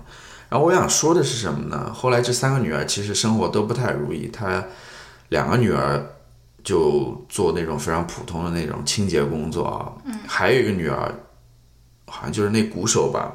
[0.48, 1.92] 然后我想说的是什么呢？
[1.92, 4.64] 后来这三个女儿其实生活都不太如意，她
[5.30, 6.16] 两个女儿
[6.64, 9.94] 就做那种非常普通的那种清洁工作啊，
[10.28, 11.12] 还有一个女儿
[12.06, 13.34] 好像就是那鼓手吧，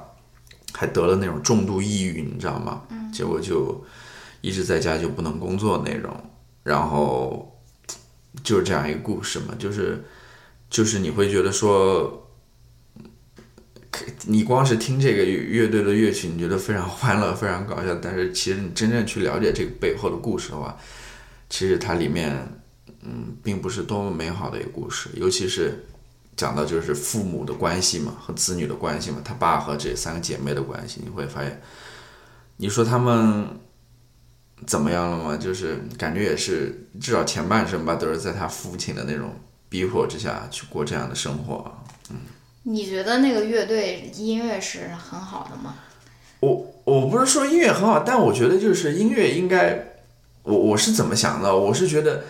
[0.73, 2.83] 还得了那种重度抑郁，你知道吗？
[3.13, 3.85] 结果就
[4.41, 6.15] 一直在家就不能工作那种，
[6.63, 7.60] 然后
[8.43, 10.05] 就是这样一个故事嘛，就是
[10.69, 12.27] 就是你会觉得说。
[14.27, 20.75] 你光是听这个乐队的乐曲，你觉得非常欢乐、非常搞笑，但是其实你真正去了解这个背后的故事的话，
[21.51, 22.35] 其实它里面，
[23.03, 25.85] 嗯，并不是多么美好的一个故事，尤其是
[26.35, 31.61] 讲到就是父母的关系嘛，和子女的关系嘛，他爸和这三个姐妹的关系，你会发现，
[32.57, 33.49] 你说他们
[34.67, 35.37] 怎么样了吗？
[35.37, 39.35] 就是感觉也是，至少前半生吧，都是在他父亲的那种
[39.69, 41.79] 逼迫之下去过这样的生活。
[42.11, 42.17] 嗯
[42.63, 45.77] 你觉得那个乐队音乐是很好的吗？
[46.41, 49.95] 我我不是说音乐很好，但我觉得就是音乐应该，
[50.43, 51.57] 我我是怎么想的？
[51.57, 52.25] 我是觉得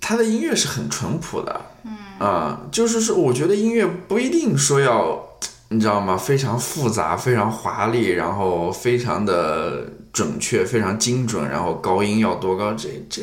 [0.00, 5.27] 他的音乐是很淳朴的，嗯啊，就是说，我觉得音乐不一定说要，
[5.70, 6.16] 你知道吗？
[6.16, 12.72] 非常复杂、非常华丽，然后非常的准确、非常精准，然后高音要多高？
[12.72, 13.22] 这这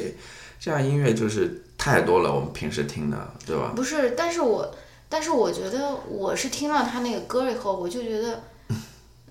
[0.60, 3.74] 这样音乐就是太多了，我们平时听的，对吧？
[3.76, 4.70] 不是，但是我
[5.10, 8.44] 但是我觉得我是听到他那个歌以后，我就觉得，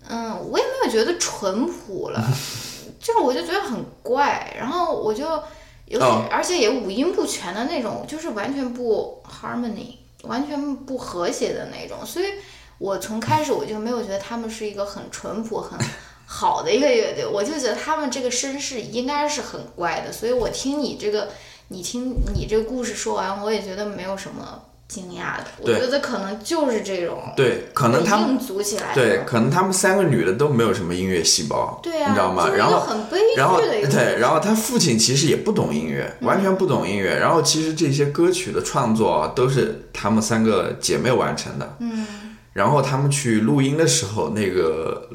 [0.09, 2.21] 嗯，我也没有觉得淳朴了，
[3.01, 5.25] 就是我就觉得很怪，然后我就
[5.87, 12.27] 尤其、哦而且也五音不全的那种，就是完全不 harmony，完全不和谐的那种，所以
[12.79, 15.79] 我从开始我就没有觉得他们是一个很淳朴、很
[16.27, 21.29] 好的一个乐队，我就觉得他们这个身世应该是很怪的，所以我听你这个，
[21.68, 32.49] 你听你这个故事说完，我也觉得没有什么惊讶的，我觉得可能就是这种对，可能他们组起来，对，可能他们三个女的都没有什么音乐细胞，对啊，你知道吗？
[32.49, 37.18] 然后很悲剧的一个对，然后他父亲其实也不懂音乐，完全不懂音乐。
[37.18, 41.77] 然后其实这些歌曲的创作啊都是他们三个姐妹完成的。
[41.81, 42.07] 嗯，
[42.55, 45.07] 然后他们去录音的时候，那个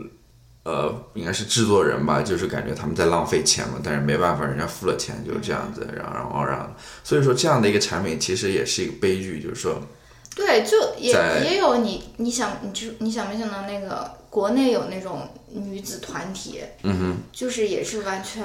[0.64, 5.88] 呃，应该是制作人吧，就是感觉他们在浪费钱嘛，但是没办法，人家付了钱，就是这样子。
[5.96, 6.70] 然后，然后，然后，
[7.04, 9.82] 所以说这样的一个产品其实也是一个悲剧，就是说，
[10.36, 11.12] 对，就也
[11.44, 18.44] 也有你，你想，你就你想没想到那个国内有那种女子团体，嗯哼，就是也是完全，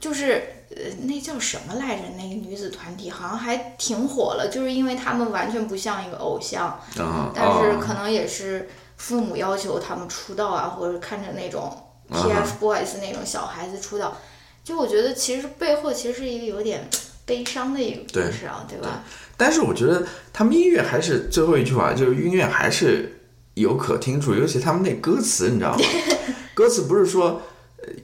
[0.00, 0.42] 就是
[0.76, 2.02] 呃，那叫什么来着？
[2.16, 6.66] 那个女子团体好像还挺火了，就是因为他们完全不像一个偶像，
[6.98, 11.76] 啊、但是啊可能也是父母要求他们出道啊，或者看着那种
[12.10, 14.16] TFBOYS 那种小孩子出道，
[14.64, 16.88] 就我觉得其实背后其实是一个有点
[17.24, 19.02] 悲伤的一个故事啊，对吧？
[19.36, 23.20] 但是我觉得他们音乐还是最后一句话，就是音乐还是
[23.54, 25.84] 有可听处，尤其他们那歌词，你知道吗？
[26.54, 27.42] 歌词不是说呃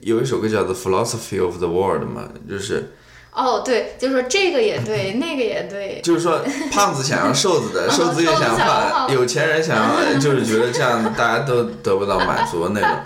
[0.01, 2.91] 有一首歌叫《The Philosophy of the World》嘛，就是
[3.31, 12.99] 哦，对，就是说这个也对， 那个也对，就是说胖子想要瘦子的， 瘦子也想要胖，胖有钱人想要， 就是觉得这样大家都得不到满足的那种。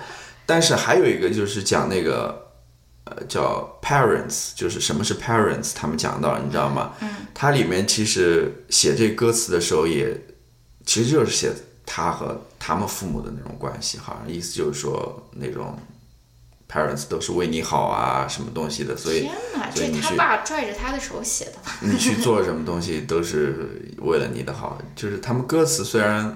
[0.46, 2.42] 但是还有一个就是讲那个。
[3.06, 6.94] 呃，叫 parents，就是什么是 parents，他们讲到，你知道吗？
[7.02, 10.18] 嗯，它里面其实写这歌词的时候也，
[10.86, 11.52] 其实就是写
[11.86, 15.78] 他和他们父母的那种关系，好像意思就是说那种
[16.74, 21.54] parents 都是为你好啊，什么东西的，所以天哪，这他爸拽着他的手写的？
[21.88, 26.36] 你去做什么东西都是为了你的好，就是他们歌词虽然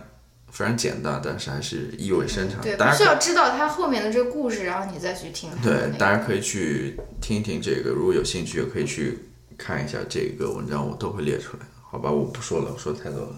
[0.52, 2.62] 非常简单，但是还是意味深长。
[2.62, 5.98] 对，大家需要知道他后面的这个故事，然后你再去听对那个。
[5.98, 9.18] 大家可以去听一听这个，如果有兴趣，也可以去
[9.58, 11.64] 看一下这个文章，我都会列出来。
[11.90, 13.36] 好吧，我不说了，我说太多了。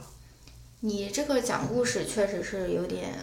[0.82, 3.14] 你这个讲故事确实是有点，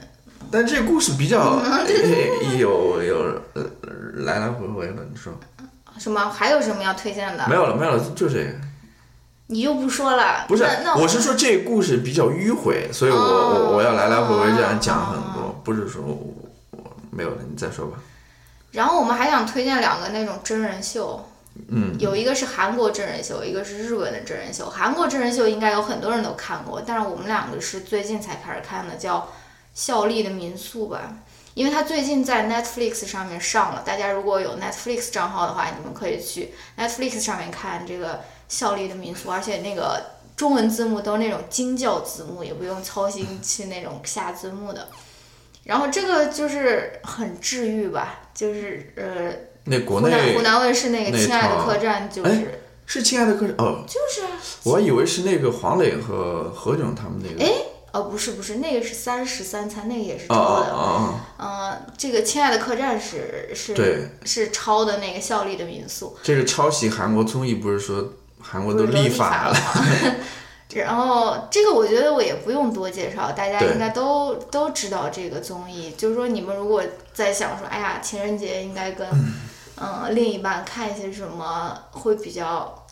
[0.50, 1.86] 但这个故事比较嗯
[2.58, 3.64] 有有呃
[4.24, 5.32] 来来回回的，你说
[5.98, 6.30] 什么？
[6.30, 7.46] 还有什么要推荐的？
[7.48, 8.50] 没有了，没有了，就这个。
[9.48, 10.44] 你又不说了？
[10.48, 16.34] 不是那那，我是说这个故事比较迂回，所以我哦我我要来来回回这样讲很哦多，不是说我
[16.72, 17.98] 我没有了，你再说吧。
[18.72, 21.24] 然后我们还想推荐两个那种真人秀，
[21.68, 24.68] 嗯，有一个是韩国真人秀，一个是日本的真人秀。
[24.68, 29.18] 韩国真人秀应该有很多人都看过，但是我们两个是最近才开始看的，叫
[29.76, 31.18] 《孝利的民宿》吧。
[31.54, 38.14] 因为它最近在 Netflix 上面上了，大家如果有 Netflix 账号的话，你们可以去 Netflix 上面看这个
[38.48, 40.02] 《效力的民宿》，而且那个
[40.36, 44.88] 中文字幕都是那种精教字幕，也不用操心去那种下字幕的。
[45.64, 49.32] 然后这个就是很治愈吧，就是呃，
[49.64, 52.30] 那国湖南内湖南卫视那个《亲爱的客栈》就是。
[52.30, 52.44] 哎
[52.88, 54.30] 是亲爱的客栈哦，就是啊，
[54.62, 57.44] 我还以为是那个黄磊和何炅他们那个。
[57.44, 57.52] 哎
[57.96, 60.72] 哦，不是不是，那个是三十三餐，那个也是哦抄的。
[60.72, 70.14] 哦嗯、这个《亲爱的客栈是》是对是抄的那个效力的民宿，这个抄袭韩国综艺不是说韩国都立法了吗？
[70.74, 75.94] 然后这个我觉得我也不用多介绍，大家应该都都知道这个综艺。
[75.96, 76.82] 就是说，你们如果
[77.14, 79.08] 在想说，哎呀，情人节应该跟
[79.78, 82.86] 嗯、另一半看一些什么会比较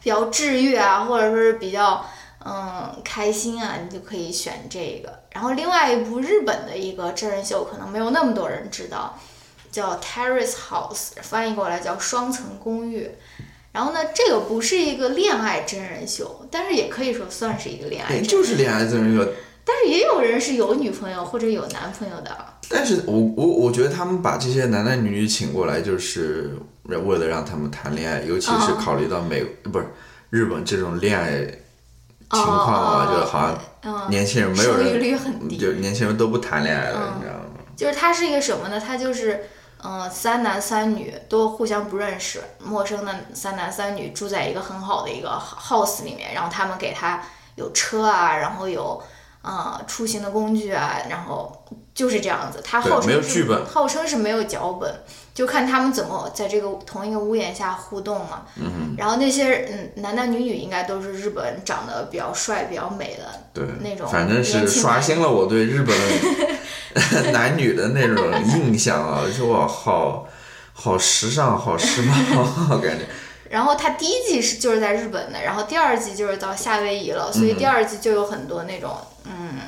[0.00, 2.04] 比较治愈啊，或者说是比较
[2.44, 5.12] 嗯开心啊，你就可以选这个。
[5.32, 9.18] 然后另外一部日本的一个真人秀，可能没有那么多人知道，
[9.70, 13.04] 叫《Terrace House》，翻译过来叫《双层公寓》。
[13.72, 18.30] 然后呢，这个不是一个恋爱真人秀，但是也可以说算是一个恋爱哎，真人秀。
[18.30, 19.32] 就是恋爱真人秀。
[19.64, 22.36] 但是也有人是有女朋友或者有男朋友的。
[22.68, 29.86] 但是我我我觉得他们把这些男男女女请过来，就是为了让他们谈恋爱，尤其是哦考虑到美、不是
[30.30, 31.46] 日本这种恋爱
[32.30, 35.56] 情况啊，哦就好像嗯，年轻人没有生育人，率很低。
[35.56, 37.40] 就年轻人都不谈恋爱了，嗯你知道吗？
[37.76, 38.78] 就是它是一个什么呢？
[38.78, 39.48] 它就是，
[39.82, 47.22] 嗯、三男三女都互相不认识，陌生的三男三女住在一个很好的一个 house 里面，然后他们给他
[47.54, 49.02] 有车啊，然后有
[49.42, 51.64] 呃出行的工具啊，然后
[51.94, 52.60] 就是这样子。
[52.62, 54.94] 他对没有号称是剧本号称是没有脚本，
[55.34, 58.42] 就看他们怎么在这个同一个屋檐下互动嘛。
[58.56, 58.94] 嗯。
[58.98, 65.96] 然后那些嗯男男女女应该都是日本长得比较帅、比较美的对，那种反正是刷新了我对日本
[67.32, 70.26] 男女的那种印象啊，就哇，好
[70.72, 73.04] 好时尚，好时髦，感觉。
[73.50, 79.58] 然后它第一季是就是在日本的，然后第二季就是到夏威夷了，所以第二季就有很多那种嗯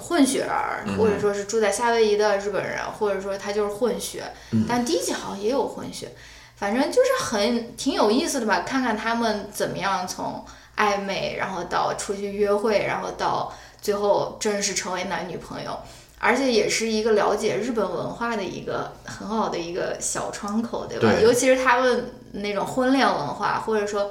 [0.00, 4.24] 混血儿，或者说是住在夏威夷的日本人，或者说他就是混血，
[4.68, 6.08] 但第一季好像也有混血，
[6.56, 10.44] 反正就是很挺有意思的吧，看看他们怎么样从
[10.76, 15.78] 暧昧，然后到出去约会，然后到最后正式成为男女朋友。
[16.18, 21.12] 而且也是一个了解日本文化的一个很好的一个小窗口，对吧？
[21.12, 21.22] 对。
[21.22, 24.10] 尤其是他们那种婚恋文化，或者说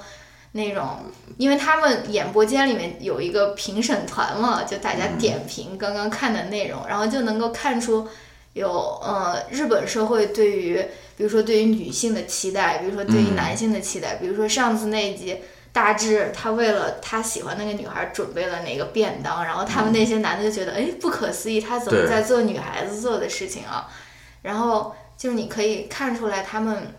[0.56, 0.98] 那种，
[1.38, 8.08] 因为他们演播间里面有一个评审团嘛，就大家点评刚刚看的内容，然后就能够看出
[8.54, 8.70] 有
[9.04, 10.76] 呃日本社会对于，
[11.18, 15.38] 比如说对于女性的期待，比如说对于男性的期待，比如说上次那一集。
[15.76, 23.86] 大致他为了他喜欢那个女孩准备了哪个便当，然后他们那些男的就觉得，哎，不可思议，他怎么在做女孩子做的事情啊？
[24.42, 26.96] 然后就是你可以看出来他们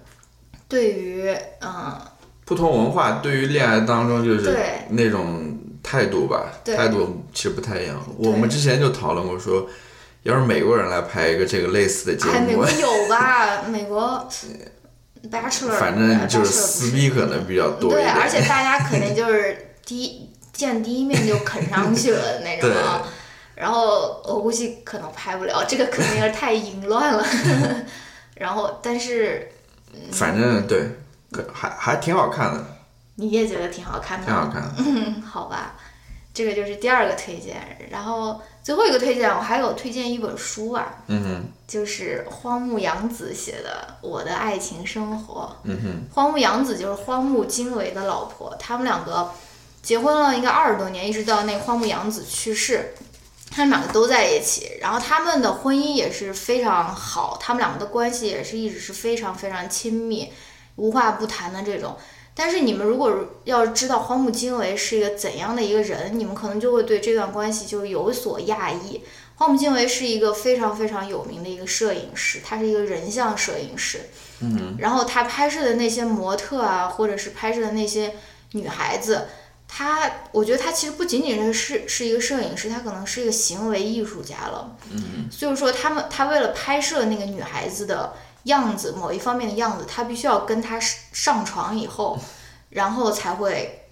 [0.69, 1.99] 对于嗯
[2.47, 8.03] 不同文化对于恋爱当中就是对那种态度吧，对态度其实不太一样。
[8.17, 9.69] 我们之前就讨论过说，
[10.23, 13.63] 要是美国人来拍一个这个类似的节哎，美目国，有吧？
[13.69, 14.29] 美国
[15.31, 18.15] Bachelor，反正就是撕逼可能比较多一对，点。
[18.15, 23.03] 而且大家肯定就是第一 见第一面就啃上去了那种啊。
[23.57, 27.27] 然后我估计可能拍不了，这个肯定是太淫乱了。
[28.37, 29.49] 然后，但是
[30.13, 30.91] 反正对，
[31.31, 32.65] 可还还挺好看的，
[33.17, 34.75] 你也觉得挺好看的，挺好看的。
[34.79, 35.75] 嗯， 好吧，
[36.33, 37.57] 这个就是第二个推荐。
[37.91, 45.55] 然后最后一个推荐，我还有推荐一本书啊，嗯哼，就是荒木阳子写的《我的爱情生活》。
[45.65, 49.31] 嗯哼，荒木阳子就是荒木经惟的老婆，他们两个
[49.83, 52.95] 结婚了应该二十多年，一直到那荒木阳子去世，
[53.51, 54.79] 他们两个都在一起。
[54.81, 60.33] 然后他们的婚姻也是非常好，他们两个的关系也是一直是非常非常亲密，
[60.77, 61.97] 无话不谈的这种。
[62.35, 63.13] 但是你们如果
[63.45, 69.03] 要知道荒木经惟是一个怎样的一个人，你们可能就会对这段关系就有所讶异。
[69.37, 74.01] 荒木经惟是一个非常非常有名的一个摄影师，他是一个人像摄影师。
[74.41, 78.15] 嗯，然后他拍摄的那些模特啊，或者是拍摄的那些
[78.53, 79.29] 女孩子，
[79.67, 84.77] 他我觉得他其实不仅仅是是是一个摄影师，他可能是一个行为艺术家了。
[84.91, 88.13] 嗯，所以说他们他为了拍摄那个女孩子的
[88.47, 92.19] 样子，某一方面的样子，他必须要跟他上床以后，
[92.71, 93.87] 然后才会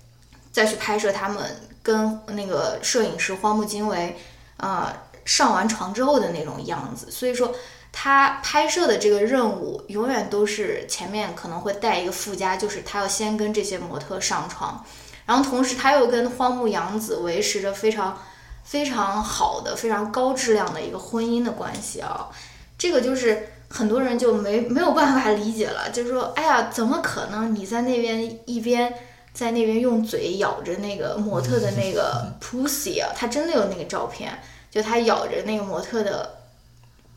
[0.51, 4.17] 再去拍摄他们跟那个摄影师荒木经惟，
[4.57, 4.93] 呃，
[5.25, 7.11] 上完床之后的那种样子。
[7.11, 7.55] 所以说，
[7.93, 14.85] 他拍摄的这个任务永远都是前面可能会带一个附加，就是他要先跟这些模特上床，
[15.27, 18.19] 然后同时他又跟荒木阳子维持着非常
[18.63, 22.29] 非常好的、非常高质量的一个婚姻的关系啊。
[22.77, 28.95] 这个就是很多人就没没有办法理解了， 就是说，哎呀，怎么可能你在那边一边
[29.33, 33.11] 在那边用嘴咬着那个模特的那个 pussy 啊？
[33.17, 36.37] 他真的有那个照片，就他咬着那个模特的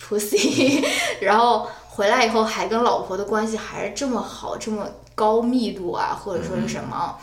[0.01, 0.83] pussy，
[1.21, 7.15] 然后回来以后还跟老婆的关系还是这么好，这么高密度啊，或者说是什么？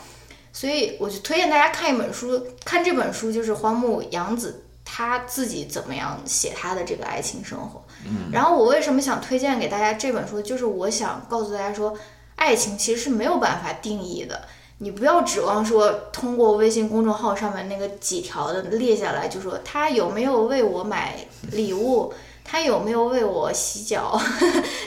[0.53, 7.83] 所以我就推荐大家看一本书，看这本书就是荒木阳子他自己怎么样写他的这个爱情生活。
[8.05, 11.97] 嗯，然后我为什么想推荐给大家这本书，就是我想告诉大家说，
[12.35, 14.47] 爱情其实是没有办法定义的。
[14.77, 21.15] 你不要指望说通过微信公众号上面那个几条的列下来，就说他有没有为我买
[21.51, 22.13] 礼物，
[22.43, 24.21] 他有没有为我洗脚，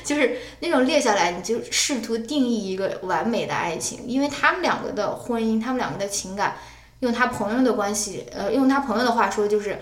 [0.04, 6.58] 就是那种列下来，你就试图定义一个完美的爱情，因为他们两个的婚姻，他们两个的情感，
[7.00, 9.78] 用他朋友的关系，呃，用他朋友的话说就是。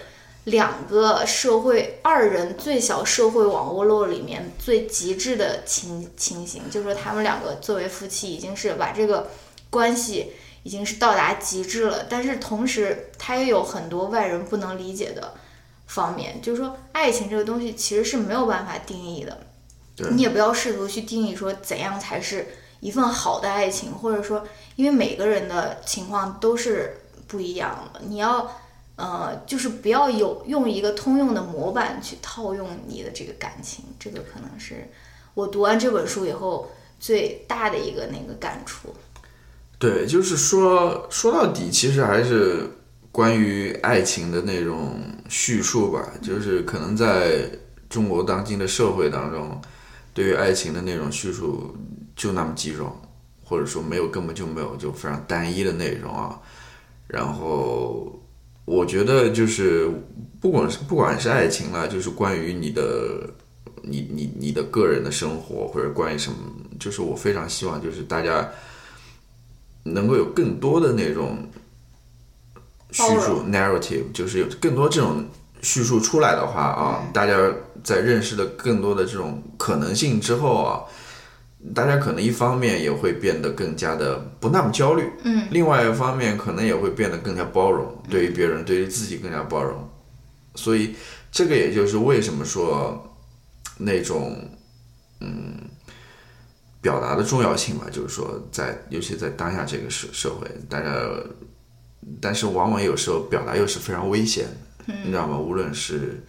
[0.47, 9.29] 两个社会二人最小社会网络里面最极致的情情形，就是说他们两个作为夫妻已经是把这个
[9.71, 15.35] 关系已经是到达极致了，但是同时他也有很多外人不能理解的
[15.89, 19.37] 方面，就是说爱情这个东西其实是没有办法定义的，
[20.12, 22.47] 你也不要试图去定义说怎样才是
[22.79, 24.47] 一份好的爱情，或者说
[24.77, 28.51] 因为每个人的情况都是不一样了，你要。
[28.97, 34.89] 呃，就是不要有用一个通用的模板去套用你的这个感情，这个可能是
[35.35, 38.95] 我读完这本书以后最大的一个那个感触。
[39.79, 42.70] 对，就是说说到底，其实还是
[43.12, 44.99] 关于爱情的那种
[45.29, 46.12] 叙述吧。
[46.22, 47.51] 就是可能在
[47.91, 49.61] 中国当今的社会当中，
[50.14, 51.77] 对于爱情的那种叙述
[52.16, 52.97] 就那么几种，
[53.45, 56.41] 或者说没有，根本就没有，就非常单一的内容啊。
[57.07, 58.20] 然后
[58.64, 59.90] 我觉得就是
[60.40, 63.28] 不管是不管是爱情啦，就是关于你的
[63.82, 66.36] 你你你的个人的生活，或者关于什么，
[66.78, 68.48] 就是我非常希望就是大家。
[69.88, 71.48] 能够有更多的那种
[72.90, 75.24] 叙述 narrative，就是有更多这种
[75.62, 77.36] 叙述出来的话啊，大家
[77.84, 80.82] 在认识了更多的这种可能性之后啊，
[81.75, 89.89] 大家可能一方面也会变得更加的不那么焦虑，嗯，另外一方面可能也会变得更加包容，对于别人，对于自己更加包容。
[90.55, 90.95] 所以
[91.31, 93.17] 这个也就是为什么说
[93.79, 94.37] 那种
[95.21, 95.55] 嗯。
[96.83, 100.89] 表达的重要性吧，就是说，在尤其在当下这个社社会，大家，
[102.21, 104.45] 但是往往有时候表达又是非常危险
[104.87, 105.37] 的，你知道吗？
[105.37, 106.23] 无论是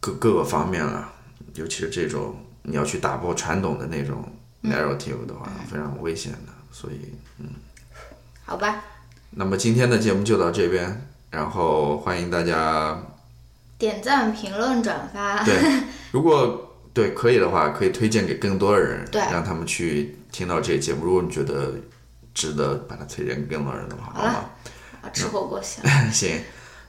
[0.00, 1.12] 各各个方面了，
[1.52, 2.34] 尤其是这种
[2.66, 4.24] 你要去打破传统的那种
[4.62, 6.52] narrative 的话，非常危险的。
[6.72, 7.46] 所以，嗯，
[8.44, 8.82] 好吧。
[9.30, 13.00] 那么今天的节目就到这边，然后欢迎大家
[13.78, 15.44] 点赞、评论、转发。
[15.44, 15.54] 对，
[16.12, 16.62] 如果。
[16.96, 21.04] 对，可以的话，可以推荐给更多的人，对，让他们去听到这个节目。
[21.04, 21.74] 如果你觉得
[22.32, 24.44] 值得把它推荐给更多人的话，好吗？
[25.12, 25.84] 吃火锅行。
[26.10, 26.40] 行，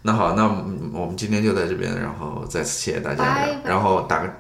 [0.04, 0.46] 那好，那
[0.94, 4.34] 我们今天就在这边，然后再次谢谢大家，然后打个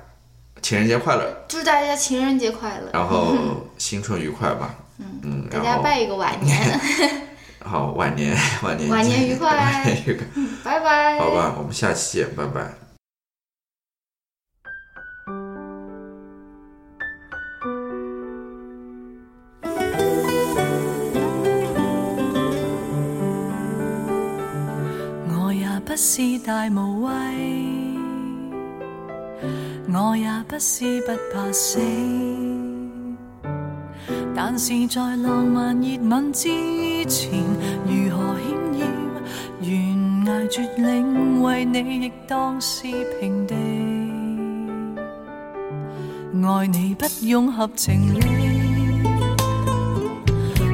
[0.67, 3.33] 情人节快乐，祝大家情人节快乐，然后
[3.79, 4.75] 新春愉快吧。
[4.97, 6.77] 嗯嗯，大家拜一个晚年。
[7.63, 10.25] 好，晚年 晚年晚年愉快，晚年愉快，
[10.65, 11.19] 拜拜。
[11.19, 12.73] 好吧，我们下期见，拜拜。
[25.29, 27.86] 我也不是大无畏，
[29.89, 31.79] 我也不是不怕死，
[34.35, 36.49] 但是在浪漫热吻之
[37.05, 37.31] 前，
[37.85, 38.85] 如何险要
[39.63, 42.83] 悬崖绝岭，为你亦当是
[43.19, 43.55] 平地。
[46.45, 48.19] 爱你不用合情理，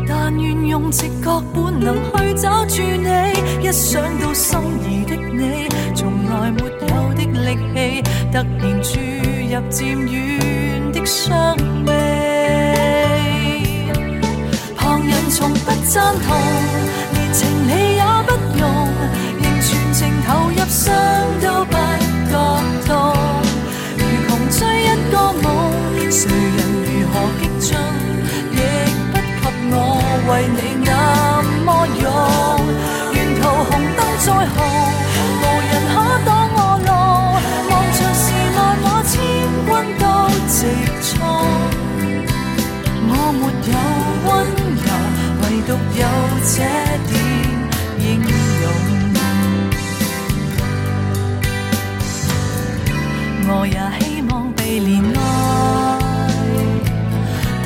[0.07, 4.59] 但愿用直觉本能去找住你，一想到心
[4.89, 5.16] 仪的。
[5.16, 6.70] 你从来没
[7.14, 8.01] 的力气，
[8.32, 8.43] 突然
[8.82, 10.11] 注入渐远
[10.91, 11.55] 的伤
[11.86, 11.91] 悲。
[14.76, 16.36] 旁人从不赞同，
[17.14, 18.64] 连情理也不容，
[19.41, 20.93] 仍全情投入，伤
[21.41, 21.76] 都不
[22.30, 22.34] 觉
[22.88, 22.91] 痛。
[23.97, 25.47] 如穷追一个梦，
[26.09, 27.70] 谁人如何激进，
[28.51, 28.53] 亦
[29.11, 29.76] 不及我
[30.30, 30.89] 为你那
[31.66, 31.68] 么
[32.01, 32.05] 勇。
[33.14, 34.57] 沿途红灯再红。
[44.26, 44.32] 温
[44.84, 44.88] 柔，
[45.41, 45.69] 唯独
[45.99, 46.01] 有
[46.43, 46.55] 这
[47.09, 47.11] 点
[47.99, 48.63] 英勇。
[53.45, 55.19] 我也希望被怜爱，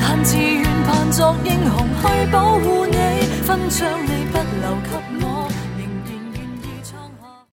[0.00, 2.02] 但自愿扮作英雄去
[2.32, 2.96] 保护你，
[3.46, 4.90] 分章你不留给
[5.24, 5.37] 我。